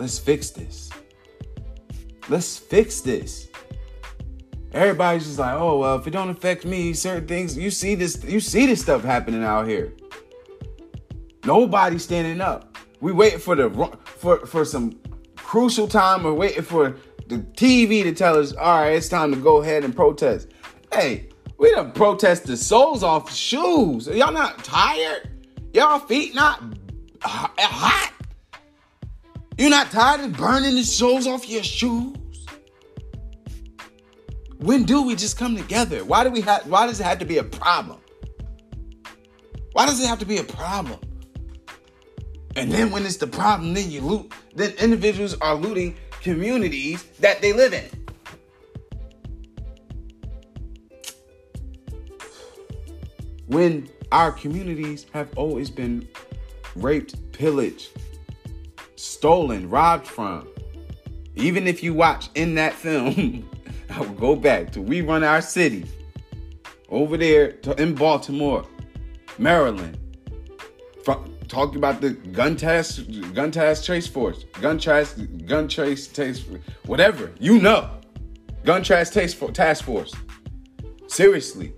[0.02, 0.90] Let's fix this.
[2.28, 3.50] Let's fix this.
[4.74, 8.24] Everybody's just like, oh well, if it don't affect me, certain things you see this,
[8.24, 9.94] you see this stuff happening out here.
[11.46, 12.80] Nobody's standing up.
[13.00, 13.70] We waiting for the
[14.04, 15.00] for for some
[15.36, 16.24] crucial time.
[16.24, 16.96] We're waiting for
[17.28, 20.48] the TV to tell us, all right, it's time to go ahead and protest.
[20.92, 24.08] Hey, we done protest the soles off shoes.
[24.08, 25.30] Y'all not tired?
[25.76, 26.60] Y'all feet not
[27.22, 28.14] hot?
[29.58, 32.18] You not tired of burning the soles off your shoes?
[34.58, 36.06] When do we just come together?
[36.06, 38.00] Why do we have why does it have to be a problem?
[39.74, 41.00] Why does it have to be a problem?
[42.56, 47.42] And then when it's the problem, then you loot, then individuals are looting communities that
[47.42, 47.90] they live in.
[53.48, 56.08] When our communities have always been
[56.76, 57.90] raped, pillaged,
[59.02, 60.48] stolen, robbed from.
[61.36, 63.50] Even if you watch in that film
[63.90, 65.86] I will go back to we run our city
[66.90, 68.66] over there in Baltimore,
[69.38, 69.98] Maryland.
[71.48, 76.44] talking about the gun task, gun task trace force, gun task, gun trace task,
[76.86, 77.90] whatever you know,
[78.64, 80.14] gun task task force.
[81.08, 81.74] Seriously,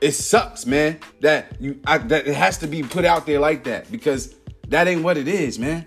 [0.00, 1.00] it sucks, man.
[1.20, 4.36] That you I, that it has to be put out there like that because
[4.68, 5.86] that ain't what it is, man.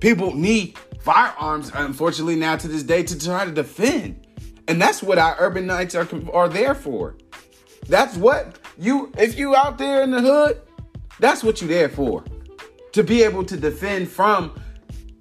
[0.00, 4.26] People need firearms, unfortunately, now to this day to try to defend.
[4.68, 7.16] And that's what our urban knights are are there for.
[7.86, 10.60] That's what you if you out there in the hood,
[11.20, 12.24] that's what you there for.
[12.92, 14.58] To be able to defend from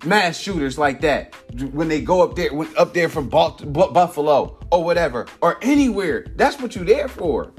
[0.06, 1.36] mass shooters like that
[1.72, 6.26] when they go up there when, up there from Buffalo or whatever or anywhere.
[6.36, 7.52] That's what you there for.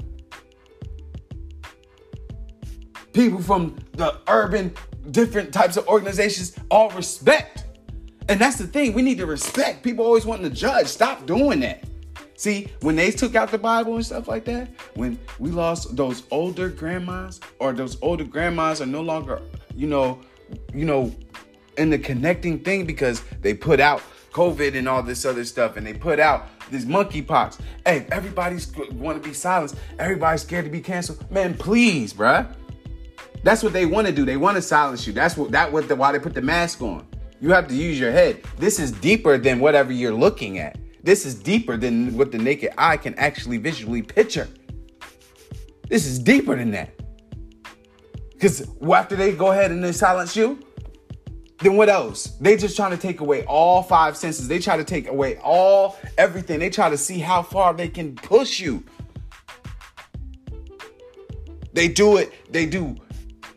[3.13, 4.73] People from the urban
[5.11, 7.65] different types of organizations all respect
[8.27, 8.93] and that's the thing.
[8.93, 9.83] We need to respect.
[9.83, 10.87] People always wanting to judge.
[10.87, 11.83] Stop doing that.
[12.37, 16.23] See, when they took out the Bible and stuff like that, when we lost those
[16.31, 19.41] older grandmas or those older grandmas are no longer,
[19.75, 20.19] you know,
[20.73, 21.15] you know,
[21.77, 24.01] in the connecting thing because they put out
[24.31, 27.59] COVID and all this other stuff and they put out this monkeypox.
[27.85, 29.75] Hey, everybody's want to be silenced.
[29.99, 31.29] Everybody's scared to be canceled.
[31.31, 32.53] Man, please, bruh.
[33.45, 34.25] That's what they want to do.
[34.25, 35.13] They want to silence you.
[35.13, 37.05] That's what that was the, why they put the mask on.
[37.39, 38.41] You have to use your head.
[38.57, 40.79] This is deeper than whatever you're looking at.
[41.03, 44.47] This is deeper than what the naked eye can actually visually picture.
[45.87, 46.99] This is deeper than that.
[48.31, 50.57] Because after they go ahead and they silence you,
[51.59, 52.25] then what else?
[52.41, 54.47] They just trying to take away all five senses.
[54.47, 56.57] They try to take away all everything.
[56.57, 58.83] They try to see how far they can push you.
[61.73, 62.95] They do it, they do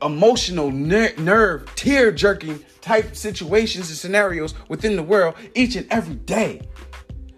[0.02, 6.14] emotional, ner- nerve, tear jerking type situations and scenarios within the world each and every
[6.14, 6.62] day.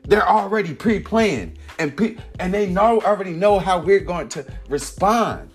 [0.04, 4.44] They're already pre planned and, pe- and they know already know how we're going to
[4.68, 5.50] respond.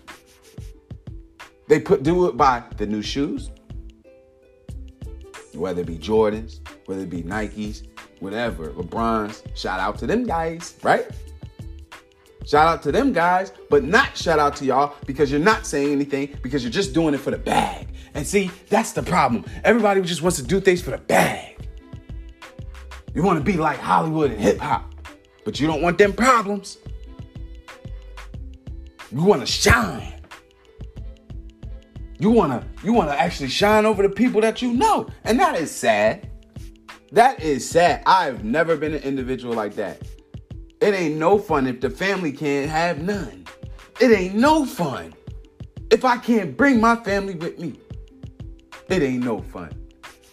[1.67, 3.49] They put do it by the new shoes,
[5.53, 7.87] whether it be Jordans, whether it be Nikes,
[8.19, 9.43] whatever, LeBron's.
[9.55, 11.07] Shout out to them guys, right?
[12.45, 15.91] Shout out to them guys, but not shout out to y'all because you're not saying
[15.91, 17.87] anything because you're just doing it for the bag.
[18.13, 19.45] And see, that's the problem.
[19.63, 21.57] Everybody just wants to do things for the bag.
[23.15, 24.93] You want to be like Hollywood and hip hop,
[25.43, 26.77] but you don't want them problems.
[29.11, 30.21] You want to shine.
[32.19, 35.07] You want to you want to actually shine over the people that you know.
[35.23, 36.29] And that is sad.
[37.11, 38.03] That is sad.
[38.05, 40.01] I've never been an individual like that.
[40.81, 43.45] It ain't no fun if the family can't have none.
[43.99, 45.13] It ain't no fun
[45.89, 47.79] if I can't bring my family with me.
[48.89, 49.71] It ain't no fun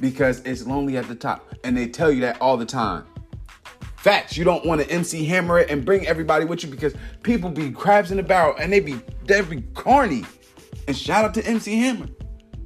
[0.01, 1.55] because it's lonely at the top.
[1.65, 3.05] And they tell you that all the time.
[3.97, 7.49] Facts, you don't want to MC Hammer it and bring everybody with you because people
[7.49, 10.25] be crabs in the barrel and they be they be corny.
[10.89, 12.09] And shout out to MC Hammer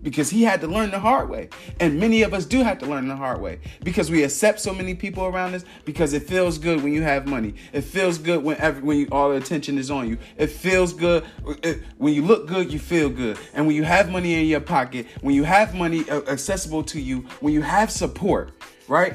[0.02, 1.48] because he had to learn the hard way.
[1.80, 4.72] And many of us do have to learn the hard way because we accept so
[4.72, 7.54] many people around us because it feels good when you have money.
[7.72, 10.18] It feels good when every, when you, all the attention is on you.
[10.36, 11.24] It feels good
[11.62, 13.38] it, when you look good, you feel good.
[13.54, 17.00] And when you have money in your pocket, when you have money uh, accessible to
[17.00, 18.52] you, when you have support,
[18.88, 19.14] right?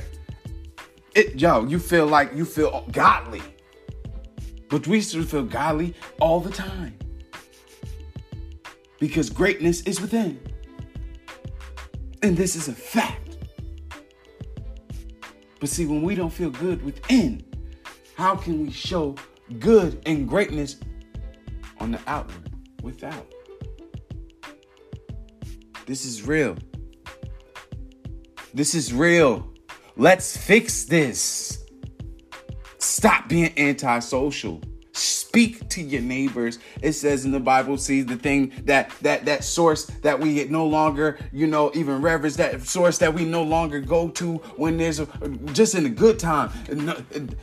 [1.13, 3.41] It yo, you feel like you feel godly.
[4.69, 6.97] But we still feel godly all the time.
[8.99, 10.39] Because greatness is within.
[12.23, 13.37] And this is a fact.
[15.59, 17.43] But see, when we don't feel good within,
[18.15, 19.15] how can we show
[19.59, 20.77] good and greatness
[21.79, 22.51] on the outward
[22.81, 23.27] without?
[25.85, 26.57] This is real.
[28.53, 29.51] This is real.
[29.97, 31.65] Let's fix this.
[32.77, 34.61] Stop being antisocial
[35.31, 36.59] speak to your neighbors.
[36.81, 40.67] It says in the Bible, see the thing that that that source that we no
[40.67, 44.99] longer, you know, even reverence that source that we no longer go to when there's
[44.99, 45.05] a
[45.53, 46.51] just in a good time,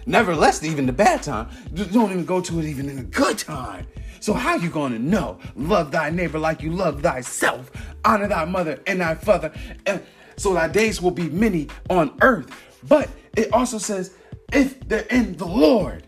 [0.04, 1.48] nevertheless even the bad time.
[1.72, 3.86] Don't even go to it even in a good time.
[4.20, 5.38] So how you gonna know?
[5.56, 7.70] Love thy neighbor like you love thyself.
[8.04, 9.50] Honor thy mother and thy father,
[9.86, 10.02] and
[10.36, 12.50] so thy days will be many on earth.
[12.86, 14.12] But it also says,
[14.52, 16.04] if they're in the Lord.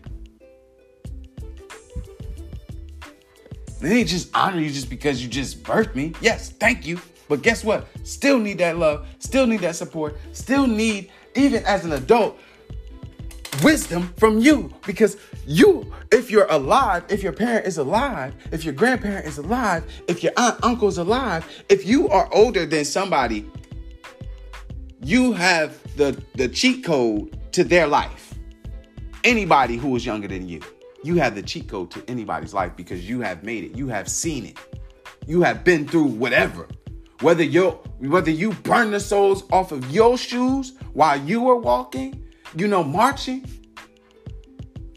[3.81, 6.13] They ain't just honor you just because you just birthed me.
[6.21, 7.01] Yes, thank you.
[7.27, 7.87] But guess what?
[8.03, 12.37] Still need that love, still need that support, still need, even as an adult,
[13.63, 14.71] wisdom from you.
[14.85, 15.17] Because
[15.47, 20.21] you, if you're alive, if your parent is alive, if your grandparent is alive, if
[20.21, 23.49] your aunt, uncle is alive, if you are older than somebody,
[25.01, 28.35] you have the, the cheat code to their life.
[29.23, 30.61] Anybody who is younger than you.
[31.03, 33.75] You have the cheat code to anybody's life because you have made it.
[33.75, 34.57] You have seen it.
[35.27, 36.67] You have been through whatever.
[37.21, 42.23] Whether you whether you burn the soles off of your shoes while you were walking,
[42.55, 43.45] you know, marching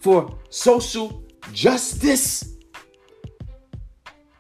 [0.00, 2.56] for social justice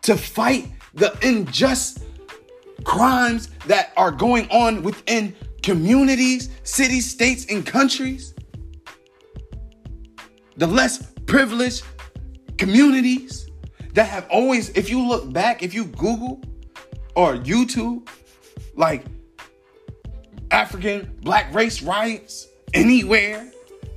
[0.02, 2.04] to fight the unjust
[2.84, 8.34] crimes that are going on within communities, cities, states, and countries.
[10.56, 11.84] The less privileged
[12.58, 13.50] communities
[13.94, 16.42] that have always, if you look back, if you Google
[17.14, 18.08] or YouTube,
[18.76, 19.04] like
[20.50, 23.50] African black race riots anywhere,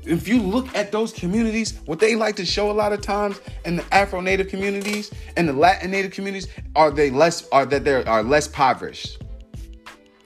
[0.08, 3.42] if you look at those communities, what they like to show a lot of times
[3.66, 7.84] in the Afro Native communities and the Latin Native communities are they less are that
[7.84, 9.22] they are less impoverished.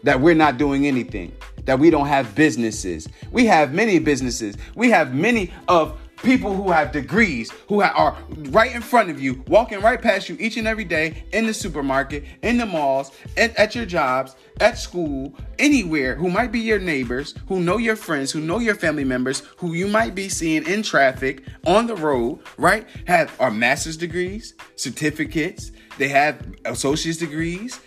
[0.03, 1.31] That we're not doing anything.
[1.65, 3.07] That we don't have businesses.
[3.31, 4.55] We have many businesses.
[4.75, 8.17] We have many of people who have degrees, who are
[8.49, 11.53] right in front of you, walking right past you each and every day in the
[11.53, 16.79] supermarket, in the malls, at, at your jobs, at school, anywhere, who might be your
[16.79, 20.65] neighbors, who know your friends, who know your family members, who you might be seeing
[20.67, 22.87] in traffic, on the road, right?
[23.07, 27.79] Have our master's degrees, certificates, they have associate's degrees,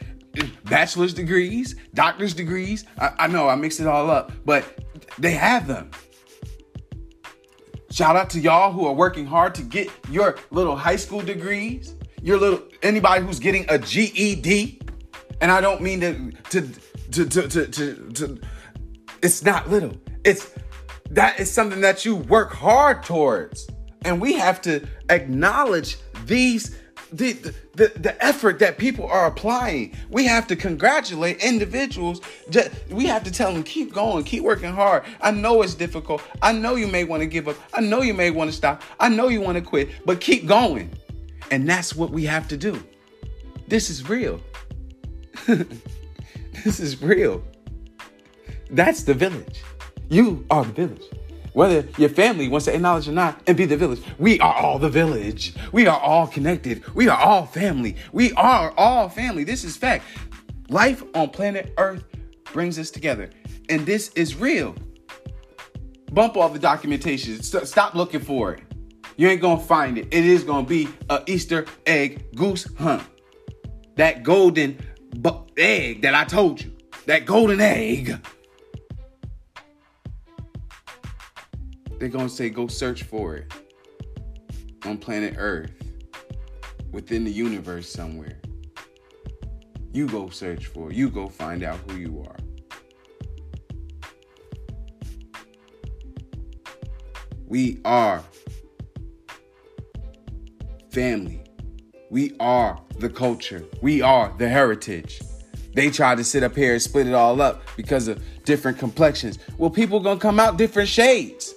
[0.65, 2.85] bachelor's degrees, doctor's degrees.
[2.99, 4.65] I, I know I mixed it all up, but
[5.19, 5.91] they have them.
[7.95, 11.95] Shout out to y'all who are working hard to get your little high school degrees,
[12.21, 14.81] your little anybody who's getting a GED.
[15.41, 16.69] And I don't mean to to
[17.13, 18.41] to to to, to, to
[19.23, 19.93] it's not little.
[20.25, 20.51] It's
[21.11, 23.71] that is something that you work hard towards.
[24.05, 26.77] And we have to acknowledge these
[27.17, 29.97] the, the, the effort that people are applying.
[30.11, 32.21] We have to congratulate individuals.
[32.91, 35.05] We have to tell them, keep going, keep working hard.
[35.21, 36.23] I know it's difficult.
[36.43, 37.57] I know you may want to give up.
[37.73, 38.83] I know you may want to stop.
[38.99, 40.91] I know you want to quit, but keep going.
[41.51, 42.83] And that's what we have to do.
[43.69, 44.41] This is real.
[45.47, 47.45] this is real.
[48.71, 49.63] That's the village.
[50.09, 51.03] You are the village.
[51.55, 54.79] Whether your family wants to acknowledge or not and be the village, we are all
[54.81, 55.55] the village.
[55.73, 56.85] We are all connected.
[56.95, 57.97] We are all family.
[58.13, 59.45] We are all family.
[59.45, 60.05] This is fact.
[60.69, 62.05] Life on planet Earth
[62.53, 63.31] brings us together.
[63.69, 64.75] And this is real.
[66.13, 67.41] Bump all the documentation.
[67.43, 68.63] Stop looking for it.
[69.17, 70.09] You ain't gonna find it.
[70.11, 73.05] It is gonna be a Easter egg goose hunt.
[73.95, 74.77] That golden
[75.17, 76.73] bu- egg that I told you.
[77.07, 78.19] That golden egg
[81.99, 83.53] they're going to say go search for it
[84.85, 85.73] on planet Earth,
[86.91, 88.39] within the universe somewhere.
[89.93, 90.97] You go search for it.
[90.97, 92.37] You go find out who you are.
[97.47, 98.23] We are
[100.91, 101.45] family.
[102.11, 103.65] We are the culture.
[103.83, 105.21] We are the heritage.
[105.75, 109.39] They try to sit up here and split it all up because of different complexions.
[109.59, 111.55] Well, people gonna come out different shades.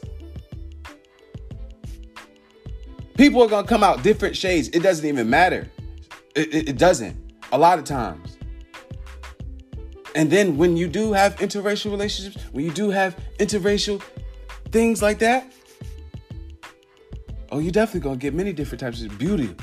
[3.18, 4.70] People are gonna come out different shades.
[4.70, 5.70] It doesn't even matter.
[6.36, 7.15] It, it, it doesn't.
[7.51, 8.38] A lot of times.
[10.13, 14.01] And then when you do have interracial relationships, when you do have interracial
[14.72, 15.51] things like that,
[17.51, 19.55] oh, you're definitely gonna get many different types of beauty.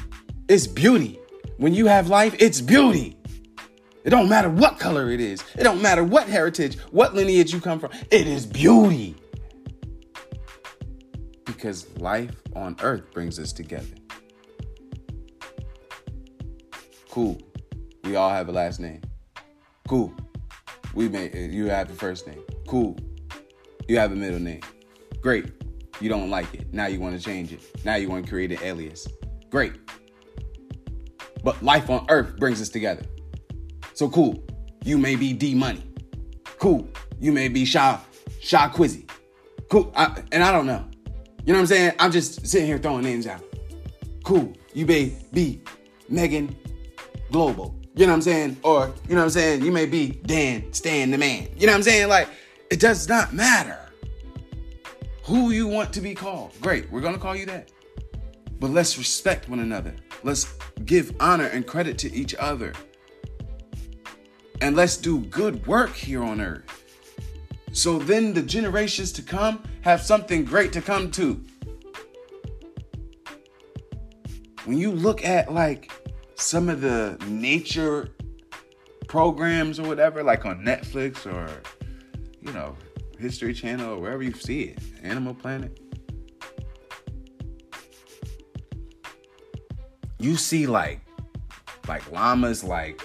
[0.49, 1.21] It's beauty.
[1.57, 3.17] When you have life, it's beauty.
[4.03, 5.43] It don't matter what color it is.
[5.57, 7.91] It don't matter what heritage, what lineage you come from.
[8.11, 9.15] It is beauty
[11.65, 13.97] because life on earth brings us together.
[17.09, 17.41] Cool.
[18.03, 19.01] We all have a last name.
[19.89, 20.13] Cool.
[20.93, 22.43] We may uh, you have a first name.
[22.69, 22.99] Cool.
[23.89, 24.61] You have a middle name.
[25.23, 25.53] Great.
[26.03, 26.71] You don't like it.
[26.75, 27.63] Now you want to change it.
[27.83, 29.09] Now you want to create an alias.
[29.49, 29.73] Great.
[31.43, 33.07] But life on earth brings us together.
[33.95, 34.45] So cool.
[34.85, 35.83] You may be D Money.
[36.59, 36.87] Cool.
[37.19, 38.01] You may be Sha
[38.39, 39.09] Sha Quizzy.
[39.71, 39.91] Cool.
[39.97, 40.85] I, and I don't know.
[41.45, 41.93] You know what I'm saying?
[41.99, 43.45] I'm just sitting here throwing names out.
[44.25, 44.55] Cool.
[44.73, 45.61] You may be
[46.09, 46.57] Megan
[47.31, 47.75] Global.
[47.95, 48.57] You know what I'm saying?
[48.63, 49.65] Or, you know what I'm saying?
[49.65, 51.49] You may be Dan Stan the man.
[51.57, 52.09] You know what I'm saying?
[52.09, 52.29] Like,
[52.71, 53.79] it does not matter
[55.23, 56.53] who you want to be called.
[56.61, 57.71] Great, we're gonna call you that.
[58.59, 59.95] But let's respect one another.
[60.23, 60.53] Let's
[60.85, 62.73] give honor and credit to each other.
[64.61, 66.84] And let's do good work here on earth.
[67.75, 71.45] So then the generations to come have something great to come to.
[74.65, 75.91] When you look at like
[76.37, 78.11] some of the nature
[79.09, 81.51] programs or whatever, like on Netflix or,
[82.41, 82.77] you know,
[83.19, 85.77] History Channel or wherever you see it, Animal Planet,
[90.21, 91.01] you see like,
[91.89, 93.03] like llamas, like,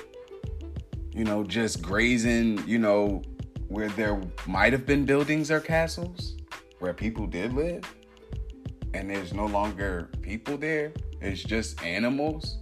[1.12, 3.24] you know, just grazing, you know,
[3.70, 6.36] where there might have been buildings or castles
[6.80, 7.84] where people did live
[8.94, 10.92] and there's no longer people there
[11.22, 12.58] it's just animals?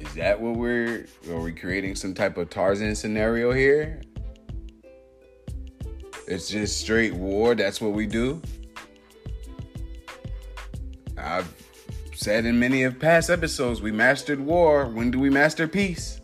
[0.00, 4.02] Is that what we're are we creating some type of tarzan scenario here?
[6.26, 8.42] It's just straight war that's what we do?
[11.16, 11.52] I've
[12.14, 14.86] said in many of past episodes we mastered war.
[14.86, 16.20] When do we master peace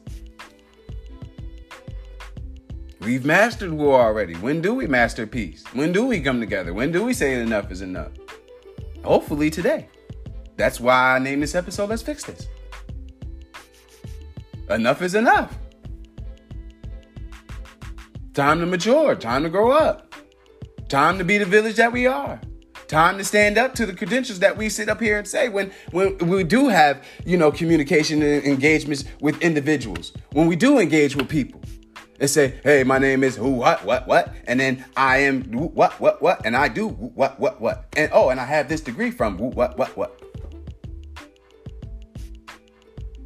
[3.11, 4.35] We've mastered war already.
[4.35, 5.65] When do we master peace?
[5.73, 6.73] When do we come together?
[6.73, 8.13] When do we say enough is enough?
[9.03, 9.89] Hopefully today.
[10.57, 12.47] That's why I named this episode Let's Fix This.
[14.69, 15.59] Enough is enough.
[18.33, 20.15] Time to mature, time to grow up.
[20.89, 22.41] Time to be the village that we are.
[22.87, 25.73] Time to stand up to the credentials that we sit up here and say when
[25.91, 30.13] when we do have, you know, communication and engagements with individuals.
[30.31, 31.60] When we do engage with people
[32.21, 35.99] and say, hey, my name is who, what, what, what, and then I am what,
[35.99, 39.11] what, what, and I do what, what, what, and oh, and I have this degree
[39.11, 40.23] from who, what, what, what.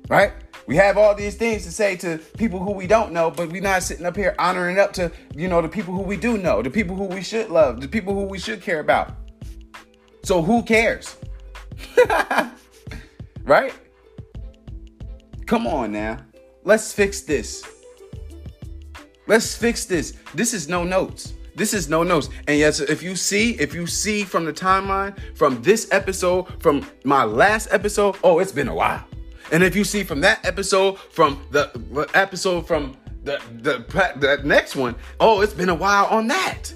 [0.09, 0.32] Right?
[0.66, 3.61] We have all these things to say to people who we don't know, but we're
[3.61, 6.62] not sitting up here honoring up to, you know, the people who we do know,
[6.62, 9.12] the people who we should love, the people who we should care about.
[10.22, 11.16] So who cares?
[13.42, 13.74] right?
[15.47, 16.18] Come on now.
[16.62, 17.74] Let's fix this.
[19.27, 20.14] Let's fix this.
[20.35, 21.35] This is no notes.
[21.55, 22.29] This is no notes.
[22.49, 26.87] And yes, if you see, if you see from the timeline from this episode, from
[27.05, 29.05] my last episode, oh, it's been a while.
[29.53, 33.85] And if you see from that episode, from the episode from the the,
[34.18, 36.72] the next one, oh, it's been a while on that.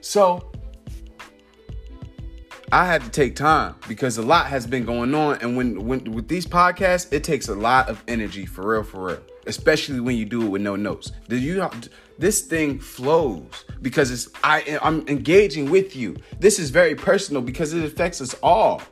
[0.00, 0.50] So
[2.72, 6.04] I had to take time because a lot has been going on, and when when
[6.12, 9.20] with these podcasts, it takes a lot of energy for real, for real.
[9.48, 11.12] Especially when you do it with no notes.
[11.28, 11.68] Do you?
[12.18, 14.78] This thing flows because it's I.
[14.82, 16.16] I'm engaging with you.
[16.38, 18.82] This is very personal because it affects us all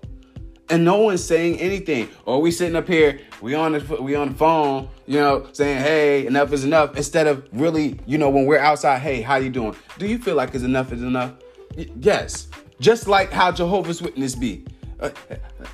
[0.71, 2.09] and no one's saying anything.
[2.25, 5.79] Or we sitting up here, we on the we on the phone, you know, saying,
[5.79, 9.51] "Hey, enough is enough." Instead of really, you know, when we're outside, "Hey, how you
[9.51, 9.77] doing?
[9.99, 11.33] Do you feel like it's enough is enough?"
[11.77, 12.49] Y- yes,
[12.81, 14.65] just like how Jehovah's Witness be.
[14.99, 15.11] Uh,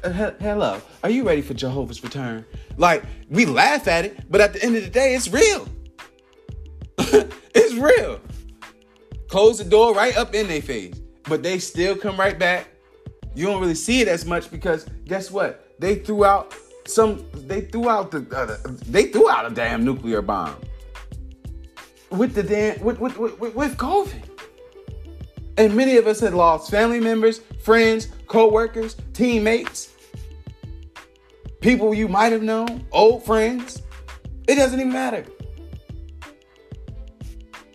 [0.05, 2.45] uh, hello, are you ready for Jehovah's return?
[2.77, 5.68] Like we laugh at it, but at the end of the day, it's real.
[7.55, 8.20] it's real.
[9.29, 12.68] Close the door right up in their face, but they still come right back
[13.35, 15.75] you don't really see it as much because guess what?
[15.79, 16.55] They threw out
[16.87, 17.25] some.
[17.35, 18.27] They threw out the.
[18.35, 20.57] Uh, they threw out a damn nuclear bomb
[22.11, 24.29] with the damn with with, with with COVID.
[25.59, 29.93] And many of us had lost family members, friends, co-workers, teammates,
[31.61, 33.83] people you might have known, old friends.
[34.49, 35.26] It doesn't even matter.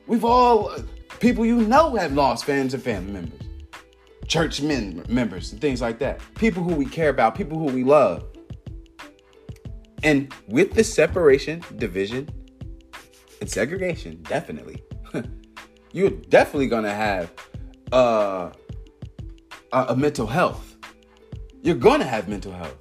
[0.08, 0.74] We've all
[1.20, 3.41] people you know have lost friends and family members
[4.28, 6.20] church men, members and things like that.
[6.36, 8.26] People who we care about, people who we love.
[10.03, 12.28] And with the separation, division,
[13.39, 14.84] and segregation, definitely,
[15.93, 17.32] you're definitely gonna have
[17.91, 18.51] uh,
[19.72, 20.76] a mental health.
[21.61, 22.78] You're gonna have mental health.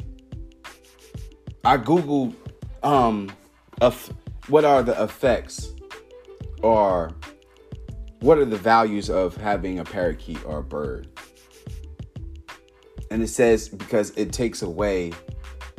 [1.64, 2.34] I googled
[2.82, 3.32] um,
[3.80, 4.12] of
[4.48, 5.72] what are the effects
[6.62, 7.12] or
[8.20, 11.08] what are the values of having a parakeet or a bird
[13.10, 15.12] and it says because it takes away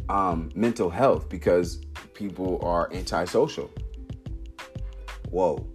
[0.10, 1.78] um, mental health because
[2.14, 3.70] people are antisocial.
[5.30, 5.68] Whoa.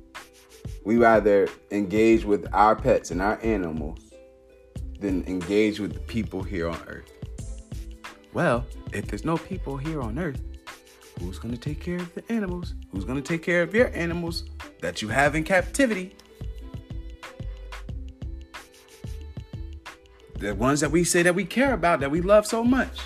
[0.84, 4.11] We rather engage with our pets and our animals
[5.02, 7.12] than engage with the people here on earth.
[8.32, 10.40] Well, if there's no people here on earth,
[11.20, 12.74] who's going to take care of the animals?
[12.90, 14.44] Who's going to take care of your animals
[14.80, 16.16] that you have in captivity?
[20.42, 22.98] the ones that we say that we care about, that we love so much.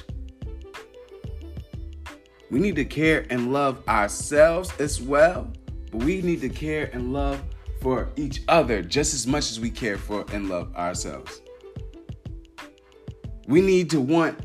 [2.50, 5.52] We need to care and love ourselves as well,
[5.92, 7.42] but we need to care and love
[7.82, 11.42] for each other just as much as we care for and love ourselves.
[13.46, 14.38] We need to want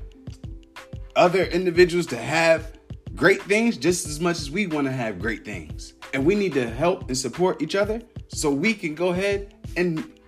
[1.15, 2.77] other individuals to have
[3.15, 5.93] great things just as much as we want to have great things.
[6.13, 10.19] And we need to help and support each other so we can go ahead and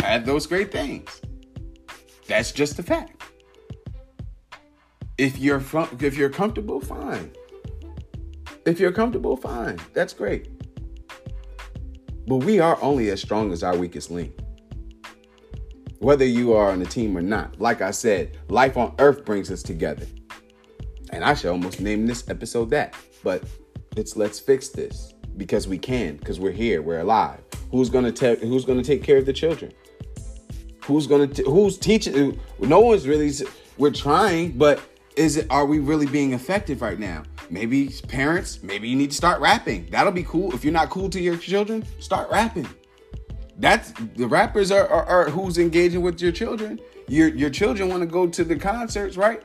[0.00, 1.20] have those great things.
[2.26, 3.22] That's just the fact.
[5.18, 7.32] If you're from, if you're comfortable, fine.
[8.64, 9.78] If you're comfortable, fine.
[9.92, 10.48] That's great.
[12.26, 14.38] But we are only as strong as our weakest link.
[16.00, 19.50] Whether you are on the team or not, like I said, life on earth brings
[19.50, 20.06] us together.
[21.10, 22.94] And I should almost name this episode that.
[23.22, 23.44] But
[23.98, 27.40] it's let's fix this because we can, because we're here, we're alive.
[27.70, 29.72] Who's gonna take who's gonna take care of the children?
[30.84, 32.40] Who's gonna who's teaching?
[32.58, 33.30] No one's really.
[33.76, 34.80] We're trying, but
[35.16, 35.48] is it?
[35.50, 37.24] Are we really being effective right now?
[37.50, 38.62] Maybe parents.
[38.62, 39.86] Maybe you need to start rapping.
[39.90, 40.54] That'll be cool.
[40.54, 42.66] If you're not cool to your children, start rapping.
[43.60, 46.80] That's the rappers are, are, are who's engaging with your children.
[47.08, 49.42] Your your children want to go to the concerts, right?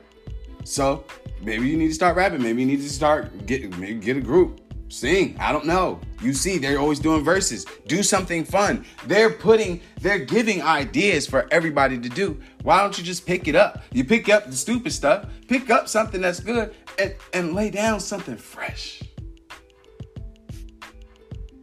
[0.64, 1.04] So
[1.42, 2.42] maybe you need to start rapping.
[2.42, 4.62] Maybe you need to start get maybe get a group.
[4.88, 5.36] Sing.
[5.40, 6.00] I don't know.
[6.22, 7.66] You see, they're always doing verses.
[7.88, 8.86] Do something fun.
[9.06, 12.40] They're putting, they're giving ideas for everybody to do.
[12.62, 13.82] Why don't you just pick it up?
[13.92, 17.98] You pick up the stupid stuff, pick up something that's good, and, and lay down
[17.98, 19.02] something fresh.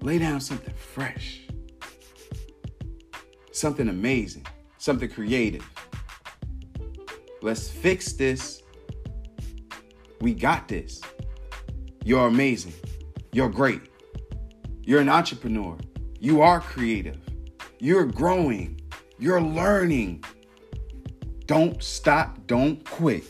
[0.01, 1.42] Lay down something fresh.
[3.53, 4.45] Something amazing.
[4.79, 5.63] Something creative.
[7.43, 8.63] Let's fix this.
[10.21, 11.01] We got this.
[12.03, 12.73] You're amazing.
[13.31, 13.81] You're great.
[14.81, 15.77] You're an entrepreneur.
[16.19, 17.19] You are creative.
[17.79, 18.81] You're growing.
[19.19, 20.23] You're learning.
[21.45, 22.47] Don't stop.
[22.47, 23.23] Don't quit.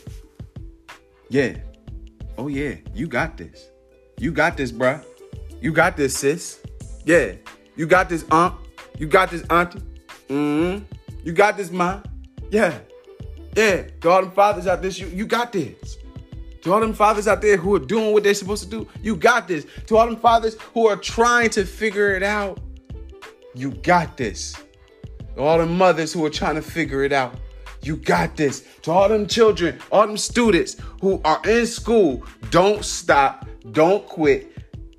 [1.28, 1.58] Yeah.
[2.38, 2.76] Oh, yeah.
[2.94, 3.68] You got this.
[4.18, 5.04] You got this, bruh.
[5.60, 6.60] You got this, sis.
[7.04, 7.34] Yeah.
[7.76, 8.54] You got this, aunt.
[8.98, 9.82] You got this, auntie.
[10.28, 10.84] Mm-hmm.
[11.24, 12.02] You got this, mom.
[12.50, 12.78] Yeah.
[13.56, 13.82] Yeah.
[14.00, 15.98] To all them fathers out there, you, you got this.
[16.62, 19.16] To all them fathers out there who are doing what they're supposed to do, you
[19.16, 19.66] got this.
[19.86, 22.58] To all them fathers who are trying to figure it out,
[23.54, 24.56] you got this.
[25.36, 27.34] All the mothers who are trying to figure it out,
[27.82, 28.66] you got this.
[28.82, 34.53] To all them children, all them students who are in school, don't stop, don't quit.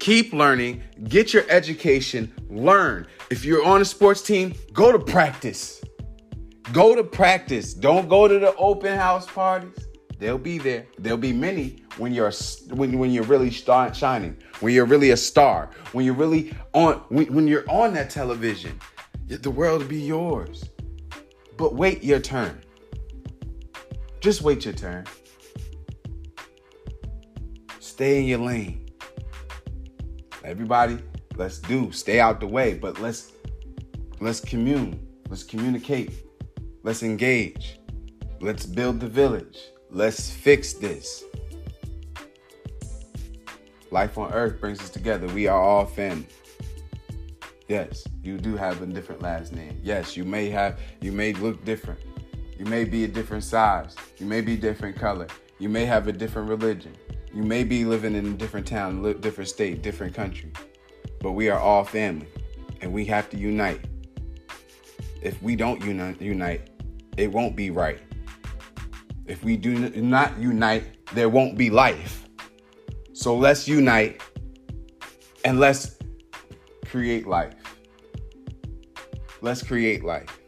[0.05, 3.07] Keep learning, get your education, learn.
[3.31, 5.83] If you're on a sports team, go to practice.
[6.71, 7.73] Go to practice.
[7.73, 9.87] Don't go to the open house parties.
[10.19, 10.85] They'll be there.
[10.99, 12.31] There'll be many when you're
[12.69, 16.97] when, when you're really start shining, when you're really a star, when you're really on
[17.09, 18.79] when, when you're on that television.
[19.25, 20.69] The world will be yours.
[21.57, 22.61] But wait your turn.
[24.19, 25.05] Just wait your turn.
[27.79, 28.84] Stay in your lane.
[30.45, 30.99] Everybody,
[31.37, 31.91] let's do.
[31.91, 33.31] Stay out the way, but let's
[34.19, 34.99] let's commune.
[35.27, 36.11] Let's communicate.
[36.83, 37.79] Let's engage.
[38.39, 39.57] Let's build the village.
[39.89, 41.23] Let's fix this.
[43.89, 45.25] Life on earth brings us together.
[45.27, 46.27] We are all family.
[47.67, 49.79] Yes, you do have a different last name.
[49.81, 51.99] Yes, you may have you may look different.
[52.59, 53.95] You may be a different size.
[54.19, 55.27] You may be different color.
[55.57, 56.93] You may have a different religion.
[57.33, 60.51] You may be living in a different town, different state, different country.
[61.21, 62.27] But we are all family
[62.81, 63.85] and we have to unite.
[65.21, 66.69] If we don't unite, unite,
[67.17, 67.99] it won't be right.
[69.25, 70.83] If we do not unite,
[71.13, 72.27] there won't be life.
[73.13, 74.21] So let's unite
[75.45, 75.97] and let's
[76.85, 77.55] create life.
[79.41, 80.39] Let's create life.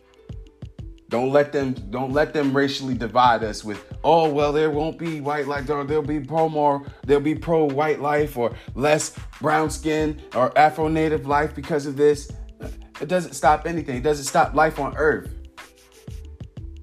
[1.09, 5.21] Don't let them don't let them racially divide us with oh well there won't be
[5.21, 9.69] white life or there'll be pro more there'll be pro white life or less brown
[9.69, 12.29] skin or Afro native life because of this.
[12.99, 13.97] It doesn't stop anything.
[13.97, 15.33] It doesn't stop life on earth.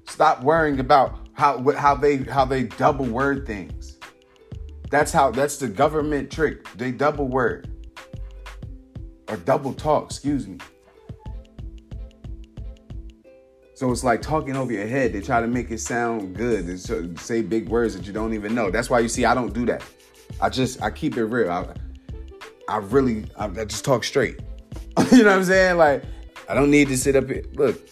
[0.07, 3.97] Stop worrying about how how they how they double word things.
[4.89, 6.67] That's how that's the government trick.
[6.75, 7.69] They double word
[9.27, 10.57] or double talk, excuse me.
[13.75, 15.11] So it's like talking over your head.
[15.11, 18.55] They try to make it sound good and say big words that you don't even
[18.55, 18.71] know.
[18.71, 19.83] That's why you see I don't do that.
[20.39, 21.51] I just I keep it real.
[21.51, 21.67] I,
[22.69, 24.39] I really I, I just talk straight.
[25.11, 25.75] you know what I'm saying?
[25.75, 26.05] Like
[26.47, 27.43] I don't need to sit up here.
[27.55, 27.85] Look,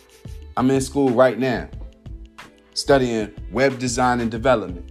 [0.55, 1.67] I'm in school right now,
[2.73, 4.89] studying web design and development,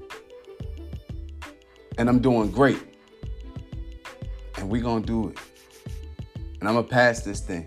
[1.97, 2.83] and I'm doing great.
[4.59, 5.39] And we're gonna do it.
[6.61, 7.67] And I'm gonna pass this thing.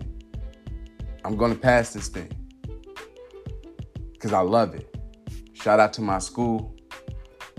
[1.24, 2.30] I'm gonna pass this thing
[4.16, 4.94] because I love it.
[5.52, 6.74] Shout out to my school.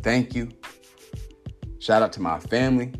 [0.01, 0.49] Thank you.
[1.79, 2.93] Shout out to my family.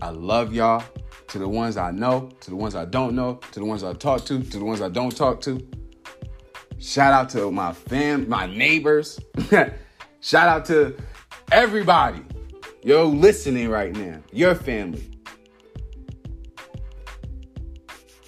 [0.00, 0.82] I love y'all.
[1.28, 3.92] To the ones I know, to the ones I don't know, to the ones I
[3.92, 5.60] talk to, to the ones I don't talk to.
[6.78, 9.20] Shout out to my fam, my neighbors.
[10.20, 10.96] Shout out to
[11.52, 12.24] everybody.
[12.82, 14.22] Yo, listening right now.
[14.32, 15.10] Your family.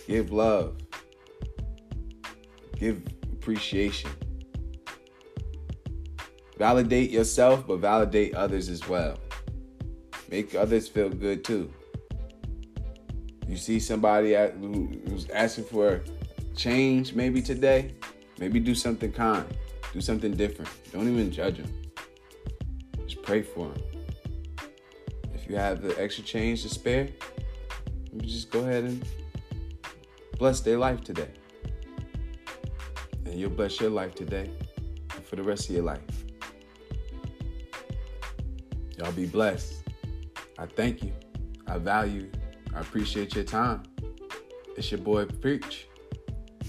[0.07, 0.76] Give love.
[2.76, 4.11] Give appreciation.
[6.61, 9.16] Validate yourself, but validate others as well.
[10.30, 11.72] Make others feel good too.
[13.48, 14.34] You see somebody
[15.08, 16.02] who's asking for
[16.54, 17.94] change maybe today,
[18.38, 19.46] maybe do something kind,
[19.94, 20.70] do something different.
[20.92, 21.72] Don't even judge them.
[23.06, 23.82] Just pray for them.
[25.34, 27.08] If you have the extra change to spare,
[28.18, 29.02] just go ahead and
[30.38, 31.30] bless their life today.
[33.24, 34.50] And you'll bless your life today
[35.24, 36.26] for the rest of your life.
[39.01, 39.82] Y'all be blessed.
[40.59, 41.12] I thank you.
[41.66, 42.30] I value.
[42.74, 43.82] I appreciate your time.
[44.76, 45.88] It's your boy Preach.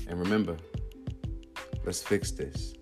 [0.08, 0.56] And remember,
[1.84, 2.74] let's fix this.